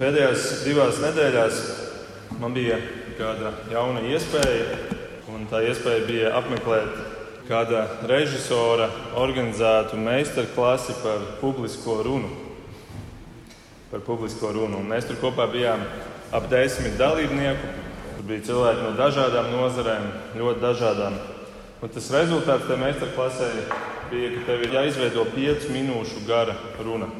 Pēdējās 0.00 0.62
divās 0.64 0.96
nedēļās 1.02 1.56
man 2.40 2.54
bija 2.56 2.78
kāda 3.18 3.50
jauna 3.68 4.00
iespēja, 4.08 4.78
un 5.28 5.44
tā 5.50 5.60
iespēja 5.68 6.06
bija 6.06 6.30
apmeklēt 6.38 6.94
kāda 7.44 7.82
režisora 8.08 8.86
organizētu 9.20 10.00
meistarklasi 10.00 10.96
par 11.02 11.28
publisko 11.42 11.98
runu. 12.08 12.32
Par 13.92 14.00
publisko 14.08 14.54
runu. 14.56 14.80
Un 14.80 14.88
mēs 14.88 15.04
tur 15.04 15.20
kopā 15.20 15.50
bijām 15.52 15.84
ap 16.32 16.48
desmit 16.48 16.96
dalībnieku. 16.96 17.76
Tur 18.16 18.28
bija 18.32 18.48
cilvēki 18.48 18.86
no 18.86 18.96
dažādām 18.96 19.52
nozarēm, 19.52 20.12
ļoti 20.40 20.64
dažādām. 20.64 21.24
Un 21.84 21.92
tas 21.92 22.08
rezultāts 22.16 22.72
tam 22.72 22.86
meistarklasē 22.86 23.52
bija, 24.08 24.32
ka 24.38 24.46
tev 24.48 24.64
ir 24.64 24.78
jāizveido 24.80 25.28
piecu 25.36 25.76
minūšu 25.76 26.24
gara 26.24 26.56
runa. 26.80 27.12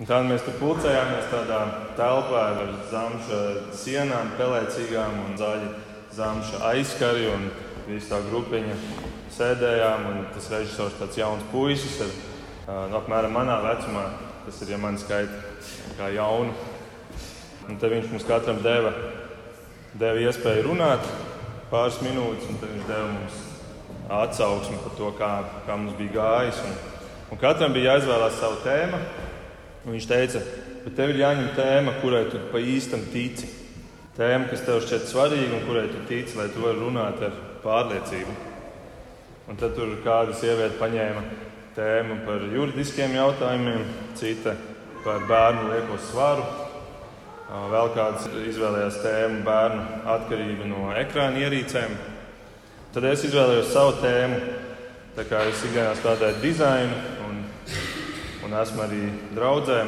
Un 0.00 0.08
tad 0.08 0.24
mēs 0.24 0.40
tur 0.46 0.54
pulcējāmies 0.56 1.26
tādā 1.28 1.58
telpā 1.92 2.44
ar 2.54 2.70
zamša 2.88 3.40
sienām, 3.76 4.30
pelēcīgām 4.38 5.18
un 5.26 5.34
zaļa 5.36 5.74
zamša 6.16 6.60
aizskari. 6.70 7.26
Visi 7.84 8.08
tā 8.08 8.22
grupiņa 8.30 8.78
sēdējām, 9.36 10.08
un 10.08 10.24
tas 10.32 10.48
režisors 10.54 10.96
tāds 10.96 11.20
jauns 11.20 11.44
puisis 11.52 12.00
ar 12.00 12.16
nu, 12.88 12.96
apmēram 12.96 13.36
manā 13.36 13.60
vecumā, 13.66 14.06
tas 14.46 14.64
ir, 14.64 14.72
ja 14.72 14.80
man 14.80 14.96
skaita 15.00 15.36
kā 15.98 16.08
jaunu. 16.16 16.56
Un 17.68 17.76
tad 17.76 17.92
viņš 17.92 18.08
mums 18.14 18.28
katram 18.28 18.64
deva, 18.64 18.96
deva 20.00 20.24
iespēju 20.24 20.64
runāt 20.70 21.04
pāris 21.68 22.00
minūtes, 22.00 22.48
un 22.48 22.56
tad 22.62 22.72
viņš 22.72 22.86
deva 22.88 23.08
mums 23.18 23.42
atsauksmi 24.22 24.80
par 24.80 24.96
to, 24.96 25.12
kā, 25.20 25.34
kā 25.68 25.76
mums 25.76 25.98
bija 26.00 26.16
gājis. 26.22 26.64
Un, 26.64 26.78
un 27.34 27.42
katram 27.44 27.76
bija 27.76 27.98
jāizvēlās 27.98 28.40
savu 28.40 28.64
tēmu. 28.64 29.28
Un 29.84 29.94
viņš 29.94 30.06
teica, 30.10 30.42
bet 30.84 30.96
tev 30.98 31.14
ir 31.14 31.22
jāņem 31.22 31.52
tēma, 31.56 31.96
kurai 32.02 32.26
tu 32.28 32.40
pa 32.52 32.60
īstam 32.60 33.04
tici. 33.12 33.48
Tēma, 34.18 34.50
kas 34.50 34.64
tev 34.66 34.82
šķiet 34.84 35.06
svarīga 35.08 35.56
un 35.56 35.62
kurai 35.64 35.86
tu 35.88 36.02
tici, 36.08 36.36
lai 36.36 36.50
tu 36.52 36.60
varētu 36.60 36.82
runāt 36.84 37.22
ar 37.24 37.36
pārliecību. 37.64 38.34
Un 39.48 39.58
tad 39.58 39.72
tur 39.74 39.94
kāda 40.04 40.34
sieviete 40.36 40.76
paņēma 40.78 41.22
tēmu 41.74 42.18
par 42.26 42.44
juridiskiem 42.52 43.16
jautājumiem, 43.16 43.86
cita 44.18 44.52
par 45.04 45.24
bērnu 45.30 45.70
lieko 45.70 45.96
svaru. 46.10 46.44
Vēl 47.70 47.88
kāds 47.96 48.28
izvēlējās 48.46 49.00
tēmu 49.02 49.40
bērnu 49.46 49.86
atkarība 50.12 50.68
no 50.70 50.90
ekrāna 51.00 51.40
ierīcēm. 51.46 51.96
Tad 52.94 53.06
es 53.10 53.24
izvēlējos 53.26 53.72
savu 53.72 53.96
tēmu. 54.04 54.38
Tā 55.16 55.24
kā 55.26 55.40
es 55.50 55.64
ikdienā 55.66 55.96
strādāju 55.98 56.38
dizainu, 56.44 57.00
un 58.50 58.56
esmu 58.58 58.82
arī 58.82 59.00
draudzē, 59.30 59.84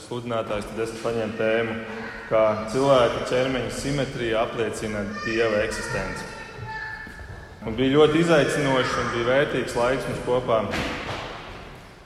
sludinātājs, 0.00 0.70
tad 0.70 0.78
es 0.86 0.92
paņēmu 1.02 1.34
tēmu, 1.36 1.74
kā 2.30 2.44
cilvēka 2.72 3.26
ķermeņa 3.28 3.72
simetrija 3.76 4.44
apliecina 4.46 5.02
dieva 5.26 5.60
eksistenci. 5.66 6.24
Un 7.68 7.76
bija 7.76 7.98
ļoti 7.98 8.22
izaicinoši 8.22 8.96
un 9.02 9.12
bija 9.12 9.26
vērtīgs 9.28 9.76
laiks 9.76 10.08
mums 10.08 10.24
kopā. 10.24 10.62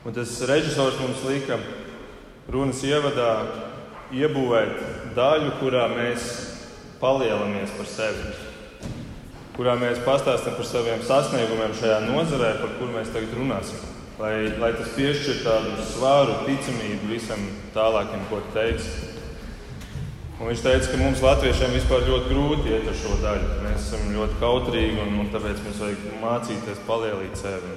Un 0.04 0.18
tas 0.18 0.34
režisors 0.50 0.98
mums 0.98 1.22
lika 1.28 1.60
runas 2.50 2.82
ievadā 2.82 3.30
iebūvēt 4.10 5.14
daļu, 5.14 5.54
kurā 5.62 5.86
mēs 5.94 6.28
palielamies 6.98 7.78
par 7.78 7.86
sevi, 7.94 8.34
kurā 9.54 9.78
mēs 9.78 10.02
pastāstām 10.02 10.58
par 10.58 10.72
saviem 10.74 11.06
sasniegumiem 11.06 11.78
šajā 11.78 12.02
nozarē, 12.10 12.56
par 12.58 12.80
kuru 12.80 12.96
mēs 12.98 13.14
tagad 13.14 13.38
runāsim 13.38 13.93
lai, 14.18 14.34
lai 14.60 14.70
tas 14.76 14.92
piešķir 14.94 15.42
tādu 15.44 15.74
svāru, 15.88 16.36
ticamību 16.46 17.10
visam 17.10 17.40
tālākam, 17.74 18.22
ko 18.30 18.42
teiks. 18.54 18.86
Un 20.34 20.50
viņš 20.50 20.62
teica, 20.64 20.90
ka 20.90 20.98
mums, 20.98 21.22
Latviešiem, 21.22 21.74
vispār 21.76 22.06
ļoti 22.08 22.30
grūti 22.32 22.72
iet 22.74 22.88
ar 22.90 22.96
šo 22.98 23.18
daļu. 23.22 23.50
Mēs 23.64 23.88
esam 23.88 24.08
ļoti 24.14 24.38
kautrīgi 24.40 25.02
un, 25.02 25.18
un 25.22 25.28
tāpēc 25.34 25.60
mums 25.62 25.82
vajag 25.84 26.06
mācīties 26.22 26.86
palielīt 26.88 27.38
sevi. 27.38 27.74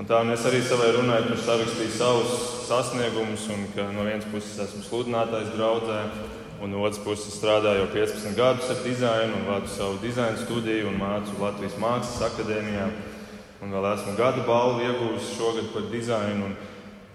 Un 0.00 0.08
tā 0.10 0.24
un 0.24 0.32
es 0.34 0.42
arī 0.48 0.58
savai 0.64 0.88
runai 0.96 1.20
tur 1.22 1.38
sarakstīju 1.38 1.92
savus 1.94 2.32
sasniegumus, 2.66 3.44
un 3.54 3.68
ka 3.76 3.84
no 3.94 4.08
vienas 4.08 4.26
puses 4.32 4.56
esmu 4.64 4.80
sludinātājs 4.82 5.52
draudzē, 5.54 6.00
un 6.64 6.72
no 6.72 6.80
otras 6.82 6.98
puses 7.04 7.36
strādāju 7.36 7.84
jau 7.84 7.90
15 7.92 8.34
gadus 8.34 8.72
ar 8.72 8.80
dizainu, 8.82 9.36
un 9.38 9.46
vadu 9.52 9.70
savu 9.70 10.00
dizaina 10.02 10.40
studiju 10.40 10.88
un 10.90 10.98
mācu 10.98 11.36
Latvijas 11.38 11.76
Mākslas 11.78 12.24
akadēmijā. 12.32 12.88
Un 13.64 13.72
vēl 13.72 13.86
esmu 13.94 14.12
gada 14.18 14.42
balvu 14.44 14.82
ieguvis 14.84 15.30
šogad 15.38 15.70
par 15.72 15.86
dizainu. 15.88 16.50
Un, 16.50 16.56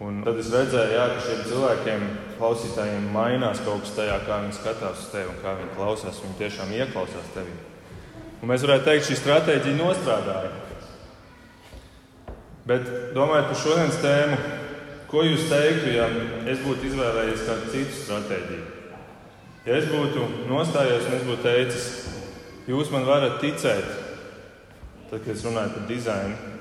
un 0.01 0.21
tad 0.25 0.39
es 0.41 0.47
redzēju, 0.49 0.95
jā, 0.95 1.03
ka 1.11 1.19
šiem 1.27 1.43
cilvēkiem, 1.45 2.05
klausītājiem, 2.39 3.05
mainās 3.13 3.61
kaut 3.61 3.83
kas 3.85 3.93
tajā, 3.99 4.15
kā 4.25 4.39
viņi 4.41 4.57
skatās 4.57 5.03
uz 5.03 5.11
tevi 5.11 5.29
un 5.29 5.37
kā 5.43 5.53
viņi 5.59 5.75
klausās. 5.75 6.23
Viņi 6.23 6.39
tiešām 6.39 6.73
ieklausās 6.79 7.29
tevī. 7.35 7.53
Un 8.39 8.49
mēs 8.49 8.65
varētu 8.65 8.87
teikt, 8.87 9.05
šī 9.11 9.19
stratēģija 9.19 9.77
nostrādāja. 9.77 10.49
Bet 12.66 12.89
domājot 13.13 13.51
par 13.51 13.61
šodienas 13.61 14.01
tēmu, 14.01 14.41
ko 15.13 15.29
jūs 15.29 15.47
teiktu, 15.53 15.93
ja 15.99 16.09
es 16.49 16.66
būtu 16.66 16.89
izvēlējies 16.89 17.45
kādu 17.45 17.73
citu 17.75 18.01
stratēģiju? 18.01 18.67
Ja 19.69 19.77
es 19.77 19.89
būtu 19.93 20.25
nostājies 20.49 21.05
un 21.05 21.17
es 21.19 21.25
būtu 21.29 21.45
teicis, 21.45 21.89
jūs 22.69 22.89
man 22.93 23.05
varat 23.05 23.37
ticēt, 23.43 24.09
tad, 25.09 25.20
kad 25.24 25.34
es 25.34 25.46
runāju 25.46 25.75
par 25.75 25.88
dizainu. 25.90 26.56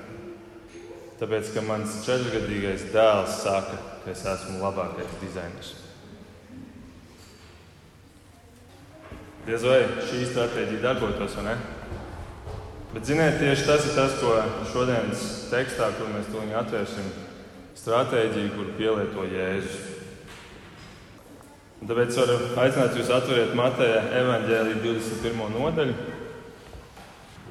Tāpēc, 1.19 1.51
ka 1.51 1.63
mans 1.67 1.99
četrgadīgais 2.05 2.87
dēls 2.93 3.41
saka, 3.43 3.77
ka 4.05 4.13
es 4.13 4.23
esmu 4.23 4.61
labākais 4.61 5.17
dizainers. 5.21 5.73
Diez 9.49 9.65
vai 9.65 9.81
šī 10.05 10.23
stratēģija 10.29 10.83
darbotos, 10.83 11.35
vai 11.39 11.49
ne? 11.49 11.57
Bet, 12.93 13.05
ziniet, 13.05 13.37
tieši 13.41 13.65
tas 13.67 13.85
ir 13.85 13.95
tas, 13.97 14.15
ko 14.21 14.33
šodienas 14.71 15.25
tekstā, 15.51 15.91
kur 15.97 16.09
mēs 16.13 16.29
to 16.31 16.41
atvērsim, 16.61 17.09
stratēģija, 17.77 18.53
kur 18.55 18.71
pielieto 18.79 19.25
Jēzus. 19.29 19.79
Un 21.79 21.91
tāpēc 21.91 22.15
varu 22.19 22.37
aicināt 22.59 22.97
jūs 22.97 23.11
atveriet 23.15 23.53
Mateja 23.55 24.01
evaņģēlīju 24.19 24.81
21. 24.83 25.53
nodaļu. 25.53 25.93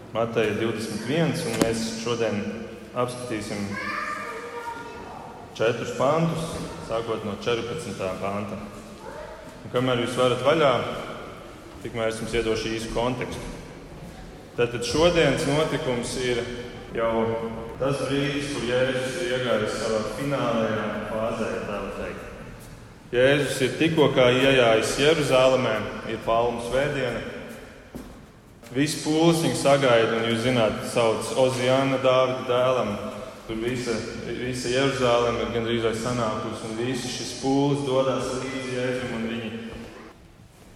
Mateja 0.09 0.55
21, 0.57 1.35
un 1.45 1.59
mēs 1.61 1.81
šodien 2.01 2.39
apskatīsim 2.97 3.59
četrus 5.53 5.93
pantus, 5.99 6.55
sākot 6.89 7.27
no 7.29 7.35
14. 7.45 8.01
panta. 8.23 8.57
Un 9.67 9.75
kamēr 9.75 10.01
jūs 10.07 10.17
varat 10.17 10.41
vaļā, 10.47 10.73
tikmēr 11.85 12.09
es 12.09 12.23
jums 12.23 12.39
iedošu 12.41 12.73
īsu 12.79 12.95
kontekstu. 12.97 13.53
Tātad 14.57 14.89
šodienas 14.89 15.45
notikums 15.45 16.17
ir 16.25 16.41
jau 16.97 17.13
tas 17.77 18.01
brīdis, 18.09 18.55
kur 18.55 18.65
Jēzus 18.65 19.23
ir 19.27 19.37
iegājis 19.37 19.81
savā 19.83 20.05
finālajā 20.17 20.87
fāzē, 21.13 21.51
tā 21.69 21.83
teikt. 22.01 22.29
Jēzus 23.13 23.61
ir 23.67 23.77
tikko 23.77 24.09
ienācis 24.17 25.03
Jeruzalemē, 25.05 25.83
ir 26.09 26.25
Palmu 26.25 26.65
svētdiena. 26.65 27.38
Visi 28.69 28.99
pūlis 29.01 29.41
viņu 29.47 29.57
sagaida, 29.57 30.19
un 30.19 30.27
jūs 30.29 30.43
zināt, 30.45 30.83
sauc 30.93 31.31
Ozijāna 31.41 32.03
Dāvida 32.03 32.45
dēlam. 32.51 32.91
Tur 33.49 33.57
visa, 33.63 33.95
visa 34.29 34.69
Jeruzaleme 34.69 35.47
ir 35.47 35.55
gandrīz 35.55 35.87
vai 35.87 35.95
sanākusi, 35.97 36.67
un 36.69 36.77
visi 36.77 37.09
šis 37.09 37.39
pūlis 37.41 37.87
dodas 37.87 38.29
līdzi 38.43 38.75
Jēzum, 38.77 39.15
un 39.17 39.25
viņi 39.31 39.53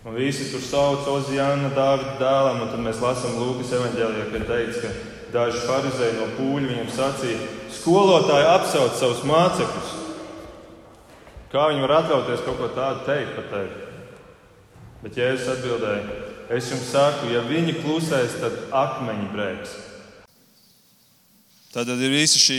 un 0.09 0.17
visi 0.17 0.49
tur 0.55 0.65
sauc 0.65 1.05
Ozijāna 1.13 1.69
Dāvida 1.77 2.17
dēlam, 2.23 2.65
un 2.65 2.73
tad 2.73 2.81
mēs 2.81 3.05
lasām 3.05 3.37
Lūkas 3.37 3.77
evaņģēlijā, 3.77 4.25
kad 4.33 4.49
teica, 4.49 4.81
ka 4.87 5.13
daži 5.37 5.63
farizēji 5.69 6.17
no 6.17 6.33
pūļa 6.39 6.73
viņam 6.73 6.91
sacīja, 6.97 7.53
skolotāji 7.77 8.51
apsauc 8.57 8.97
savus 8.97 9.23
mācekļus. 9.29 9.95
Kā 11.53 11.69
viņi 11.69 11.85
var 11.85 11.99
atļauties 12.01 12.45
kaut 12.49 12.57
ko 12.57 12.73
tādu 12.73 13.05
teikt 13.05 13.37
par 13.37 13.53
tevi? 13.53 13.89
Bet 15.05 15.19
Jēzus 15.21 15.59
atbildēja, 15.59 16.32
Es 16.53 16.67
jums 16.69 16.91
saku, 16.93 17.31
ja 17.33 17.41
viņi 17.49 17.79
klusēs, 17.79 18.35
tad 18.37 18.57
akmeņi 18.77 19.29
brēks. 19.33 19.71
Tad 21.73 21.89
ir 21.95 22.13
visa 22.13 22.37
šī, 22.37 22.59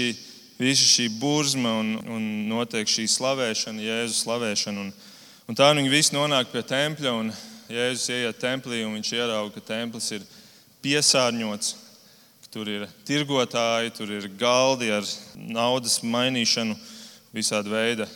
visa 0.57 0.87
šī 0.89 1.05
burzma 1.21 1.75
un, 1.77 1.91
un 2.09 2.23
notiek 2.49 2.89
šī 2.89 3.05
slavēšana, 3.13 3.85
Jēzus 3.85 4.23
slavēšana. 4.23 4.87
Un, 4.87 4.89
un 5.45 5.59
tā 5.59 5.69
viņi 5.75 5.93
visi 5.93 6.17
nonāk 6.17 6.49
pie 6.49 6.65
tempļa, 6.65 7.13
un 7.19 7.29
Jēzus 7.69 8.09
ieiet 8.15 8.41
templī, 8.41 8.81
un 8.81 8.97
viņš 8.97 9.13
ierauga, 9.13 9.53
ka 9.59 9.67
templis 9.75 10.09
ir 10.17 10.25
piesārņots. 10.81 11.75
Tur 12.49 12.73
ir 12.73 12.89
tirgotāji, 13.05 13.93
tur 13.93 14.17
ir 14.17 14.25
galdi 14.41 14.89
ar 14.93 15.05
naudas 15.37 16.01
mainīšanu, 16.01 16.73
visādi 17.37 17.77
veidi 17.77 18.09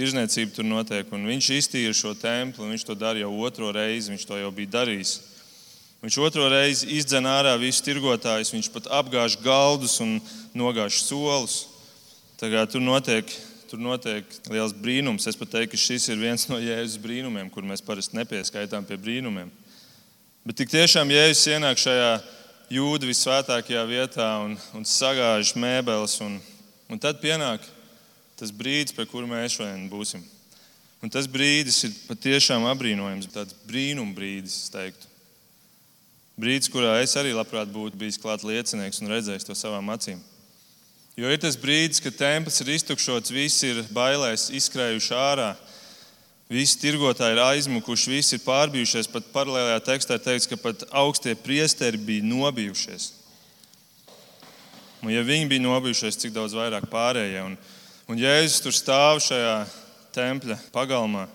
tirzniecība 0.00 0.54
tur 0.56 0.66
notiek. 0.66 1.10
Un 1.12 1.28
viņš 1.28 1.50
iztīra 1.58 1.92
šo 1.96 2.14
templi, 2.16 2.70
viņš 2.72 2.86
to 2.88 2.96
dara 2.96 3.20
jau 3.20 3.34
otro 3.44 3.68
reizi. 3.76 4.14
Viņš 4.14 4.24
to 4.28 4.40
jau 4.40 4.50
bija 4.54 4.78
darījis. 4.80 5.18
Viņš 6.00 6.16
otro 6.24 6.46
reizi 6.48 6.88
izdzen 6.96 7.28
ārā 7.28 7.52
visus 7.60 7.84
tirgotājus, 7.84 8.54
viņš 8.54 8.70
pat 8.72 8.86
apgāž 9.02 9.36
galdus 9.44 9.98
un 10.00 10.16
nogāž 10.56 11.02
solus. 11.04 11.66
Tur 12.40 12.80
notiek, 12.80 13.28
tur 13.68 13.82
notiek 13.84 14.24
liels 14.48 14.72
brīnums. 14.72 15.28
Es 15.28 15.36
pat 15.36 15.52
teiktu, 15.52 15.74
ka 15.74 15.82
šis 15.82 16.08
ir 16.08 16.22
viens 16.22 16.46
no 16.48 16.56
Jēzus 16.56 16.96
brīnumiem, 17.02 17.50
kur 17.52 17.66
mēs 17.68 17.84
parasti 17.84 18.16
nepieskaitām 18.16 18.88
pie 18.88 18.96
brīnumiem. 18.96 19.52
Bet 20.48 20.56
tik 20.56 20.72
tiešām 20.72 21.12
Jēzus 21.12 21.50
ienāk 21.52 21.82
šajā 21.82 22.14
jūda 22.72 23.10
visvētākajā 23.10 23.84
vietā 23.90 24.30
un, 24.46 24.56
un 24.72 24.88
sagāž 24.88 25.52
mēbeles. 25.52 26.16
Un, 26.24 26.40
un 26.88 27.02
tad 27.02 27.20
pienāk 27.20 27.68
tas 28.40 28.52
brīdis, 28.52 28.96
pie 28.96 29.06
kura 29.08 29.28
mēs 29.28 29.58
šodien 29.58 29.86
būsim. 29.92 30.24
Un 31.00 31.12
tas 31.12 31.28
brīdis 31.30 31.78
ir 31.86 31.94
patiešām 32.08 32.66
apbrīnojams, 32.72 33.30
tāds 33.32 33.56
brīnum 33.68 34.10
brīdis, 34.16 34.56
es 34.66 34.72
teiktu. 34.72 35.08
Brīdis, 36.40 36.72
kurā 36.72 36.98
es 37.04 37.14
arī 37.20 37.32
labprāt 37.36 37.68
būtu 37.72 37.98
bijis 38.00 38.20
klāt 38.20 38.44
liecinieks 38.44 39.00
un 39.02 39.12
redzējis 39.12 39.48
to 39.48 39.56
savām 39.56 39.92
acīm. 39.92 40.20
Jo 41.20 41.28
ir 41.28 41.40
tas 41.42 41.58
brīdis, 41.60 42.00
kad 42.00 42.16
templis 42.16 42.60
ir 42.62 42.70
iztukšots, 42.76 43.32
visi 43.34 43.72
ir 43.72 43.82
bailēs, 43.92 44.48
izskrējuši 44.56 45.16
ārā. 45.16 45.50
Visi 46.50 46.78
tirgotāji 46.82 47.36
ir 47.36 47.42
aizmukuši, 47.44 48.10
visi 48.10 48.36
ir 48.38 48.44
pārbijušies. 48.44 49.08
Pat 49.12 49.28
paralēlajā 49.34 49.82
tekstā 49.86 50.16
teikts, 50.22 50.48
ka 50.50 50.56
pat 50.58 50.86
augstie 50.90 51.36
priesteri 51.38 52.00
bija 52.00 52.24
nobijušies. 52.26 53.10
Un, 55.00 55.12
ja 55.12 55.22
viņi 55.24 55.46
bija 55.52 55.64
nobijušies, 55.64 56.18
cik 56.20 56.34
daudz 56.34 56.56
vairāk 56.56 56.88
pārējie. 56.90 57.44
Un, 57.46 57.54
un 58.10 58.18
Jēzus 58.18 58.58
tur 58.58 58.74
stāv 58.74 59.20
šajā 59.22 59.60
tempļa 60.10 60.56
pagalmā. 60.74 61.28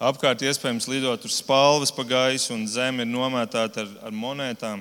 Apkārt 0.00 0.40
iespējams 0.48 0.86
lidot 0.88 1.20
tur 1.20 1.32
spalvas 1.32 1.92
pa 1.92 2.06
gaisu, 2.08 2.54
un 2.54 2.64
zeme 2.64 3.04
ir 3.04 3.10
nomētāta 3.10 3.84
ar, 3.84 3.90
ar 4.08 4.14
monētām. 4.16 4.80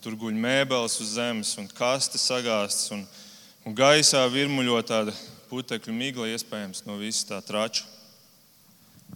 Tur 0.00 0.16
guļ 0.16 0.38
mēbeles 0.40 0.96
uz 1.02 1.16
zemes, 1.18 1.50
un 1.60 1.68
kastes 1.76 2.24
sagāstas, 2.30 2.88
un, 2.94 3.02
un 3.68 3.76
gaisā 3.76 4.22
virmuļo 4.32 4.78
tāda 4.88 5.12
putekļu 5.50 5.92
migla, 5.92 6.30
iespējams, 6.32 6.86
no 6.86 6.96
visas 6.96 7.26
tā 7.28 7.42
trača. 7.44 7.84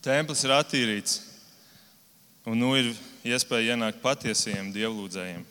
Templis 0.04 0.44
ir 0.44 0.52
attīrīts, 0.52 1.20
un 2.50 2.58
nu 2.60 2.74
ir 2.76 2.90
iespēja 3.24 3.78
ienākt 3.78 4.02
patiesajiem 4.04 4.74
dievlūdzējiem. 4.74 5.46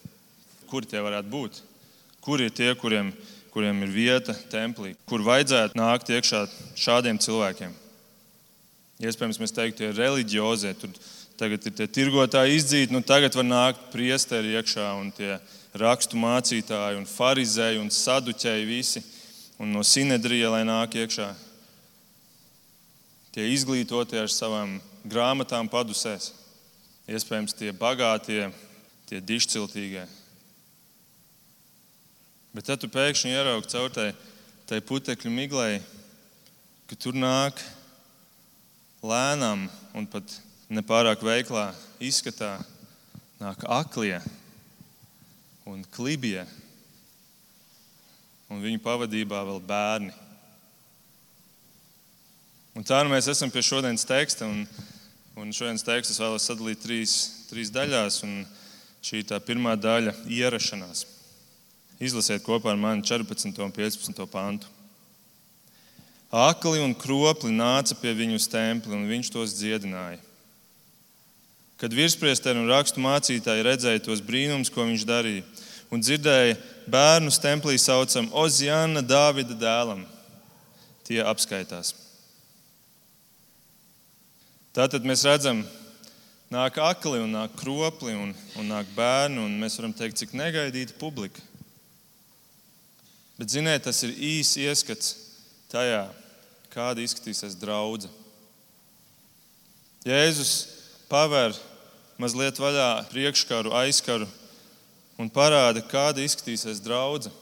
Kur 0.69 0.85
tie 0.85 1.01
varētu 1.01 1.33
būt? 1.33 1.63
Kur 2.21 2.43
ir 2.43 2.53
tie, 2.53 2.69
kuriem, 2.77 3.09
kuriem 3.53 3.83
ir 3.85 3.94
vieta 3.94 4.33
templī, 4.50 4.95
kur 5.09 5.21
vajadzētu 5.25 5.77
nākt 5.77 6.09
iekšā 6.09 6.44
šādiem 6.79 7.19
cilvēkiem? 7.21 7.73
Iespējams, 9.03 9.39
mēs 9.41 9.53
teiktu, 9.53 9.81
tie 9.81 9.89
ir 9.91 10.00
reliģiozie. 10.00 10.73
Tur 10.79 10.94
tagad 11.39 11.65
ir 11.67 11.75
tie 11.77 11.88
tirgotāji 11.89 12.59
izdzīti, 12.59 12.94
nu 12.94 13.01
tagad 13.05 13.35
var 13.35 13.47
nākt 13.47 13.89
priesteri 13.94 14.53
iekšā 14.57 14.88
un 15.00 15.09
tie 15.15 15.38
rakstu 15.77 16.19
mācītāji 16.21 17.00
un 17.00 17.09
farizēji 17.09 17.81
un 17.81 17.91
saduķēji 17.94 18.69
visi. 18.69 19.03
Un 19.61 19.73
no 19.73 19.83
sinedrija, 19.85 20.49
lai 20.53 20.63
nāk 20.65 20.97
iekšā. 20.97 21.27
Tie 23.33 23.45
izglītotie 23.53 24.19
ar 24.21 24.31
savām 24.31 24.79
grāmatām 25.09 25.69
padusēs. 25.69 26.31
Iespējams, 27.09 27.56
tie 27.57 27.73
bagātie, 27.75 28.47
tie 29.09 29.21
dišciltīgie. 29.21 30.06
Bet 32.53 32.67
tad 32.69 32.83
tu 32.83 32.85
pēkšņi 32.85 33.31
ieraugi 33.33 33.71
caur 33.71 33.89
tai, 33.89 34.11
tai 34.69 34.77
putekļu 34.85 35.31
miglai, 35.33 35.79
ka 36.85 36.97
tur 37.01 37.15
nāk 37.17 37.57
lēnām 39.01 39.63
un 39.97 40.05
pat 40.05 40.35
nepārāk 40.69 41.23
veiklā 41.25 41.71
izskatā 41.97 42.59
nāk 43.41 43.65
aklie 43.65 44.19
un 45.65 45.81
klibie, 45.95 46.44
un 48.53 48.61
viņu 48.61 48.83
pavadībā 48.85 49.41
vēl 49.47 49.63
bērni. 49.65 50.13
Un 52.77 52.85
tā 52.85 53.01
nu 53.01 53.15
mēs 53.15 53.31
esam 53.33 53.49
pie 53.53 53.65
šodienas 53.65 54.06
teksta, 54.06 54.45
un, 54.45 54.67
un 55.41 55.49
šodienas 55.57 55.85
tekstu 55.89 56.13
es 56.13 56.21
vēlos 56.21 56.45
sadalīt 56.49 56.85
trīs, 56.85 57.17
trīs 57.49 57.73
daļās, 57.73 58.21
un 58.29 58.44
šī 59.01 59.23
ir 59.23 59.27
tā 59.33 59.41
pirmā 59.41 59.73
daļa- 59.73 60.13
ierašanās. 60.41 61.06
Izlasiet 62.01 62.44
kopā 62.45 62.74
ar 62.74 62.80
mani 62.80 63.06
14. 63.06 63.54
un 63.62 63.72
15. 63.72 64.25
pantu. 64.31 64.69
Akli 66.34 66.81
un 66.81 66.95
kropli 66.98 67.51
nāca 67.54 67.94
pie 68.00 68.13
viņu 68.18 68.40
uz 68.40 68.48
templi, 68.50 68.95
un 68.98 69.06
viņš 69.06 69.30
tos 69.34 69.54
dziedināja. 69.54 70.18
Kad 71.78 71.94
virspriesteri 71.94 72.57
un 72.57 72.72
rakstu 72.72 73.01
mācītāji 73.04 73.66
redzēja 73.68 74.01
tos 74.01 74.22
brīnumus, 74.24 74.72
ko 74.74 74.88
viņš 74.88 75.06
darīja, 75.06 75.44
un 75.94 76.01
dzirdēja 76.01 76.57
bērnu 76.90 77.30
templī 77.44 77.78
saucam 77.78 78.31
Ozjana 78.34 79.04
Dāvida 79.06 79.54
dēlam, 79.54 80.01
tie 81.06 81.22
apskaitās. 81.22 81.94
Tātad 84.74 85.06
mēs 85.06 85.22
redzam, 85.28 85.62
nāk 86.50 86.80
akli 86.81 87.22
un 87.22 87.36
nāk 87.36 87.54
kropli 87.60 88.16
un, 88.18 88.34
un 88.57 88.72
nāk 88.74 88.90
bērni, 88.98 89.38
un 89.44 89.60
mēs 89.62 89.78
varam 89.78 89.94
teikt, 89.94 90.18
cik 90.18 90.34
negaidīta 90.34 90.98
publika. 90.98 91.44
Bet, 93.44 93.51
ziniet, 93.51 93.81
tas 93.84 93.98
ir 94.07 94.13
īsi 94.16 94.62
ieskats 94.63 95.10
tajā, 95.68 96.06
kāda 96.72 97.01
izskatīsies 97.04 97.57
draudzene. 97.60 98.13
Jēzus 100.07 100.51
paver 101.10 101.51
mazliet 102.16 102.56
vaļā 102.63 102.86
priekškaru, 103.10 103.74
aizkaru 103.81 104.30
un 105.19 105.28
parāda, 105.28 105.84
kāda 105.84 106.24
izskatīsies 106.24 106.80
draudzene. 106.86 107.36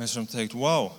Mēs 0.00 0.16
varam 0.16 0.30
teikt, 0.32 0.56
wow, 0.56 0.94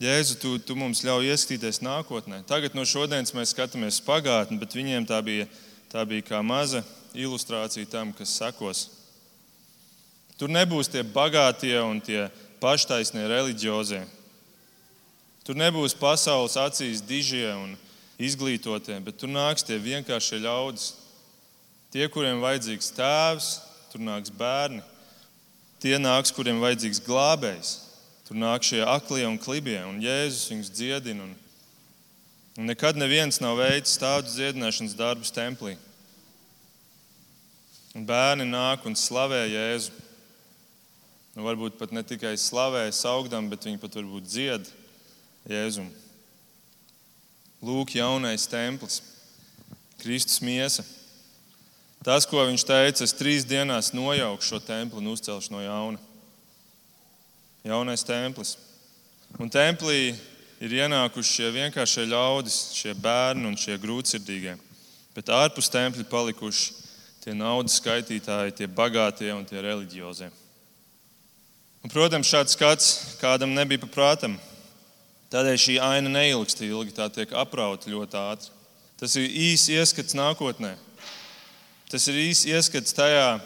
Jēzu, 0.00 0.38
tu, 0.40 0.54
tu 0.64 0.78
mums 0.80 1.04
ļauj 1.04 1.28
ieskatīties 1.34 1.82
nākotnē. 1.84 2.40
Tagad 2.48 2.72
no 2.72 2.86
šodienas 2.88 3.36
mēs 3.36 3.52
skatāmies 3.52 4.00
pagātni, 4.08 4.56
bet 4.64 4.78
viņiem 4.80 5.04
tā 5.12 5.20
bija, 5.28 5.44
tā 5.92 6.08
bija 6.08 6.24
kā 6.30 6.40
maza 6.40 6.80
ilustrācija 7.12 7.92
tam, 7.98 8.16
kas 8.16 8.32
sekos. 8.40 8.86
Tur 10.40 10.48
nebūs 10.48 10.88
tie 10.88 11.02
bagātie 11.04 11.76
un 11.84 11.98
tie 12.00 12.30
paštaisnie 12.62 13.26
reliģiozie. 13.28 14.00
Tur 15.44 15.58
nebūs 15.60 15.92
pasaules 16.00 16.56
acīs 16.56 17.02
dižie 17.04 17.50
un 17.52 17.74
izglītotie, 18.16 18.96
bet 19.04 19.18
tur 19.20 19.28
nāks 19.28 19.66
tie 19.68 19.76
vienkāršie 19.76 20.40
ļaudis. 20.40 20.94
Tie, 21.92 22.06
kuriem 22.08 22.40
vajadzīgs 22.40 22.92
tēvs, 22.96 23.50
tur 23.92 24.00
nāks 24.06 24.32
bērni. 24.32 24.80
Tie 25.82 25.96
nāks, 26.00 26.32
kuriem 26.32 26.60
vajadzīgs 26.62 27.02
glābējs. 27.04 27.76
Tur 28.28 28.38
nāk 28.40 28.64
šie 28.64 28.80
aklie 28.86 29.24
un 29.26 29.36
klibie, 29.42 29.80
un 29.84 30.00
Jēzus 30.00 30.48
viņus 30.52 30.72
dziedina. 30.72 31.24
Un, 31.24 31.32
un 32.56 32.70
nekad 32.70 32.96
neviens 32.96 33.40
nav 33.42 33.58
veicis 33.60 34.00
tādus 34.00 34.36
dziedināšanas 34.38 34.96
darbus 34.96 35.34
templī. 35.34 35.74
Un 37.92 38.06
bērni 38.06 38.46
nāk 38.48 38.86
un 38.86 38.96
slavē 38.96 39.48
Jēzu. 39.50 40.08
Nu, 41.36 41.44
varbūt 41.46 41.78
pat 41.78 41.92
ne 41.94 42.02
tikai 42.02 42.34
slavē, 42.40 42.88
saugdam, 42.94 43.48
bet 43.50 43.66
viņi 43.68 43.78
pat 43.82 43.98
varbūt 44.00 44.26
dzied. 44.26 44.70
Jēzum. 45.48 45.86
Lūk, 47.64 47.94
jaunais 47.96 48.46
templis, 48.48 49.00
Kristus 50.00 50.40
miesa. 50.44 50.84
Tas, 52.04 52.24
ko 52.24 52.40
viņš 52.48 52.64
teica, 52.64 53.04
es 53.04 53.12
trīs 53.12 53.44
dienās 53.44 53.92
nojaukšu 53.92 54.54
šo 54.54 54.60
templi 54.64 55.02
un 55.02 55.10
uzcelšu 55.12 55.52
no 55.52 55.60
jauna. 55.60 56.00
Jaunais 57.64 58.04
templis. 58.08 58.54
Un 59.36 59.52
templī 59.52 60.14
ir 60.64 60.76
ienākuši 60.80 61.34
šie 61.36 61.50
vienkāršie 61.54 62.06
ļaudis, 62.08 62.58
šie 62.76 62.94
bērni 62.96 63.48
un 63.48 63.56
šie 63.60 63.76
grūtsirdīgie. 63.80 64.56
Bet 65.12 65.28
ārpus 65.32 65.68
tempļa 65.72 66.08
palikuši 66.08 66.72
tie 67.20 67.36
naudas 67.36 67.76
skaitītāji, 67.80 68.56
tie 68.56 68.68
bagātie 68.68 69.28
un 69.36 69.44
tie 69.44 69.60
reliģiozie. 69.60 70.30
Un, 71.80 71.88
protams, 71.88 72.28
šāds 72.28 72.56
skats 72.56 72.88
kādam 73.20 73.54
nebija 73.56 73.80
paprātam. 73.80 74.34
Tādēļ 75.32 75.60
šī 75.62 75.76
aina 75.80 76.10
neilgst 76.12 76.60
ilgi, 76.66 76.92
tā 76.96 77.06
tiek 77.12 77.30
aprauta 77.32 77.88
ļoti 77.88 78.18
ātri. 78.20 78.50
Tas 79.00 79.14
ir 79.16 79.30
īsts 79.30 79.70
ieskats 79.72 80.16
nākotnē. 80.18 80.74
Tas 81.88 82.04
ir 82.10 82.18
īsts 82.20 82.48
ieskats 82.50 82.92
tajā, 82.94 83.38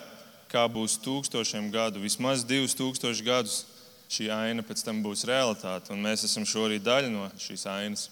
kā 0.50 0.64
būs 0.70 0.96
tūkstošiem 1.04 1.70
gadu. 1.74 2.02
Vismaz 2.02 2.42
divus 2.46 2.74
tūkstošus 2.74 3.22
gadus 3.26 3.60
šī 4.10 4.28
aina 4.34 4.64
pēc 4.66 4.82
tam 4.86 4.98
būs 5.04 5.22
realitāte, 5.28 5.92
un 5.94 6.02
mēs 6.02 6.26
esam 6.26 6.46
šorīt 6.48 6.82
daļa 6.84 7.12
no 7.12 7.28
šīs 7.40 7.66
ainas. 7.70 8.08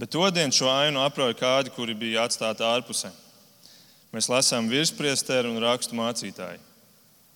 Bet 0.00 0.14
todien 0.16 0.52
šo 0.52 0.70
ainu 0.72 1.02
aprauja 1.04 1.36
kādi, 1.36 1.72
kuri 1.76 1.92
bija 1.92 2.24
atstāti 2.24 2.64
ārpusē. 2.64 3.12
Mēs 4.16 4.30
lasām 4.32 4.72
virspriesteri 4.72 5.50
un 5.50 5.60
rakstu 5.60 5.98
mācītāji. 5.98 6.69